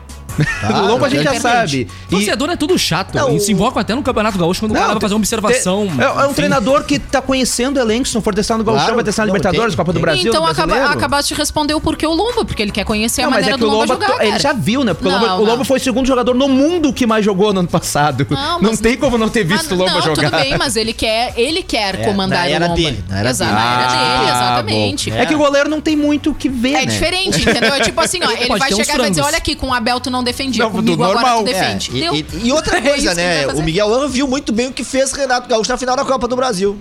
[0.63, 0.83] Lomba.
[0.83, 1.81] o Lomba a gente já sabe.
[1.81, 3.15] E- Torcedor é tudo chato.
[3.15, 5.87] Não, e se invoca até no Campeonato Gaúcho quando o cara vai fazer uma observação.
[5.87, 8.07] tem- é, é um treinador que tá conhecendo o elenco.
[8.09, 8.95] Se não for testar no Gauchão, Claro.
[8.97, 10.03] vai testar na Não, Libertadores, tem- Copa do tem.
[10.03, 10.29] Brasil.
[10.31, 13.29] então do acaba, acabaste de responder o porquê o Lomba, porque ele quer conhecer Não,
[13.29, 14.25] a mas maneira é que o do Lomba, Lomba, jogar.
[14.27, 14.95] ele já viu, né?
[14.95, 15.45] Porque o Não, Lomba, o não.
[15.53, 18.27] Lomba foi o segundo jogador no mundo que mais jogou no ano passado.
[18.29, 20.31] Não, Não, mas- tem como não ter visto o Lomba não, jogar.
[20.31, 22.77] tudo bem, mas ele quer, ele quer É, comandar o era Lomba.
[22.81, 23.51] dele, na era dele.
[23.51, 25.11] na era dele, Ah, exatamente.
[25.11, 25.27] É.
[25.27, 26.87] que o goleiro não tem muito o que ver, É né?
[26.87, 27.75] diferente, entendeu?
[27.75, 30.01] É tipo assim, ó, ele vai chegar e vai dizer, olha aqui, com o Abel
[30.01, 30.65] tu não defendia.
[30.65, 31.45] Não, do Comigo agora normal.
[31.45, 31.91] tu É, defende.
[31.95, 32.15] e, Deu.
[32.15, 33.45] e- e outra É coisa, que né?
[33.47, 33.59] fazer.
[33.59, 36.27] O Miguel Ano viu muito bem o que fez Renato Gaúcho na final da Copa
[36.29, 36.79] do Brasil.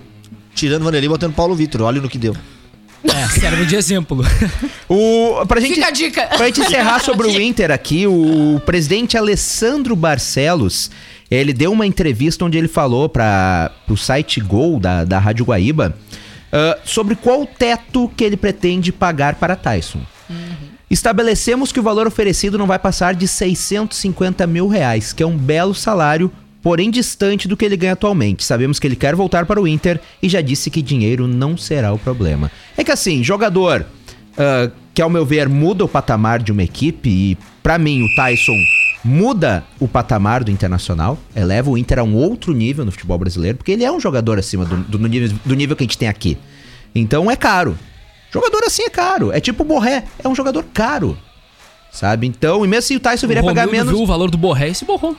[0.55, 1.81] Tirando o Vanderlei e botando Paulo Vitor.
[1.81, 2.35] Olha no que deu.
[3.03, 4.21] É, serve de exemplo.
[4.91, 6.25] O, pra gente, Fica a dica.
[6.35, 10.89] Pra gente encerrar sobre o Inter aqui, o presidente Alessandro Barcelos,
[11.29, 15.95] ele deu uma entrevista onde ele falou para o site Gol da, da Rádio Guaíba
[16.51, 19.99] ah, sobre qual teto que ele pretende pagar para Tyson.
[20.89, 25.37] Estabelecemos que o valor oferecido não vai passar de 650 mil reais, que é um
[25.37, 26.31] belo salário,
[26.61, 28.43] porém distante do que ele ganha atualmente.
[28.43, 31.93] Sabemos que ele quer voltar para o Inter e já disse que dinheiro não será
[31.93, 32.51] o problema.
[32.75, 33.85] É que assim, jogador
[34.37, 38.15] ah, que ao meu ver muda o patamar de uma equipe e pra mim o
[38.15, 38.57] Tyson
[39.03, 43.57] muda o patamar do Internacional, eleva o Inter a um outro nível no futebol brasileiro,
[43.57, 46.07] porque ele é um jogador acima do, do nível, do nível que a gente tem
[46.07, 46.37] aqui.
[46.93, 47.77] Então é caro.
[48.32, 49.32] Jogador assim é caro.
[49.32, 51.17] É tipo o Borré, é um jogador caro.
[51.91, 52.27] Sabe?
[52.27, 53.89] Então, e mesmo assim o Tyson viria o pagar menos.
[53.91, 55.17] viu o valor do Borré e se borrou.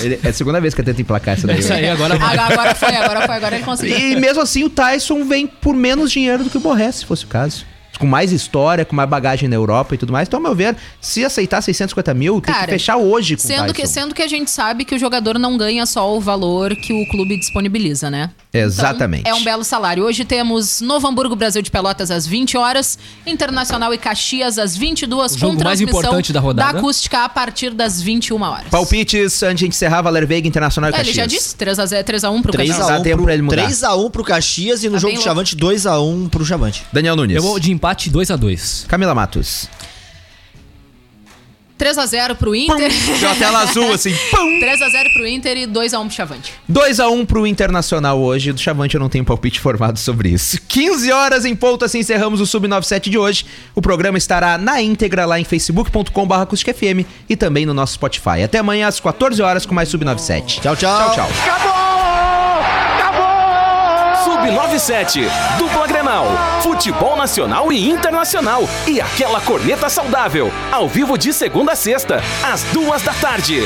[0.00, 1.58] Ele- é a segunda vez que eu tento emplacar essa daí.
[1.60, 2.32] Isso aí, agora vai.
[2.34, 3.98] Agora, agora foi, agora foi, agora ele conseguiu.
[3.98, 7.26] E mesmo assim o Tyson vem por menos dinheiro do que o Borré, se fosse
[7.26, 7.66] o caso.
[7.98, 10.26] Com mais história, com mais bagagem na Europa e tudo mais.
[10.26, 13.46] Então, ao meu ver, se aceitar 650 mil, tem que Cara, fechar hoje com o
[13.46, 13.74] Sendo Tyson.
[13.74, 16.92] que, sendo que a gente sabe que o jogador não ganha só o valor que
[16.94, 18.30] o clube disponibiliza, né?
[18.52, 19.20] Exatamente.
[19.22, 20.04] Então, é um belo salário.
[20.04, 25.34] Hoje temos Novo Hamburgo, Brasil de Pelotas às 20 horas, Internacional e Caxias às 22,
[25.34, 26.78] O jogo com mais transmissão importante da rodada.
[26.78, 28.68] acústica a partir das 21 horas.
[28.70, 31.16] Palpites, antes de encerrar, Valer Veiga, Internacional e É, ele Caxias.
[31.16, 32.90] já disse 3x0, 3x1 pro 3 Caxias.
[32.90, 33.62] A 1 tempo pro, pra ele mudar.
[33.62, 36.44] 3 a 1 pro Caxias e no Tá jogo do Chavante 2 a 1 pro
[36.44, 36.84] Chavante.
[36.92, 37.36] Daniel Nunes.
[37.36, 38.86] Eu vou de empate 2x2.
[38.86, 39.68] Camila Matos.
[41.82, 42.92] 3x0 pro Inter.
[43.18, 44.14] Deu a tela azul, assim.
[44.30, 44.60] Pum!
[44.60, 46.54] 3x0 pro Inter e 2x1 pro Chavante.
[46.70, 48.52] 2x1 pro Internacional hoje.
[48.52, 50.58] Do Chavante eu não tenho palpite formado sobre isso.
[50.68, 53.44] 15 horas em ponto, assim encerramos o Sub97 de hoje.
[53.74, 58.42] O programa estará na íntegra lá em facebook.com.br e também no nosso Spotify.
[58.44, 60.60] Até amanhã às 14 horas com mais Sub97.
[60.60, 61.14] Tchau, tchau.
[61.14, 61.81] Tchau, tchau.
[64.24, 66.26] Sub97, dupla Grenal,
[66.62, 68.62] futebol nacional e internacional.
[68.86, 73.62] E aquela corneta saudável, ao vivo de segunda a sexta, às duas da tarde.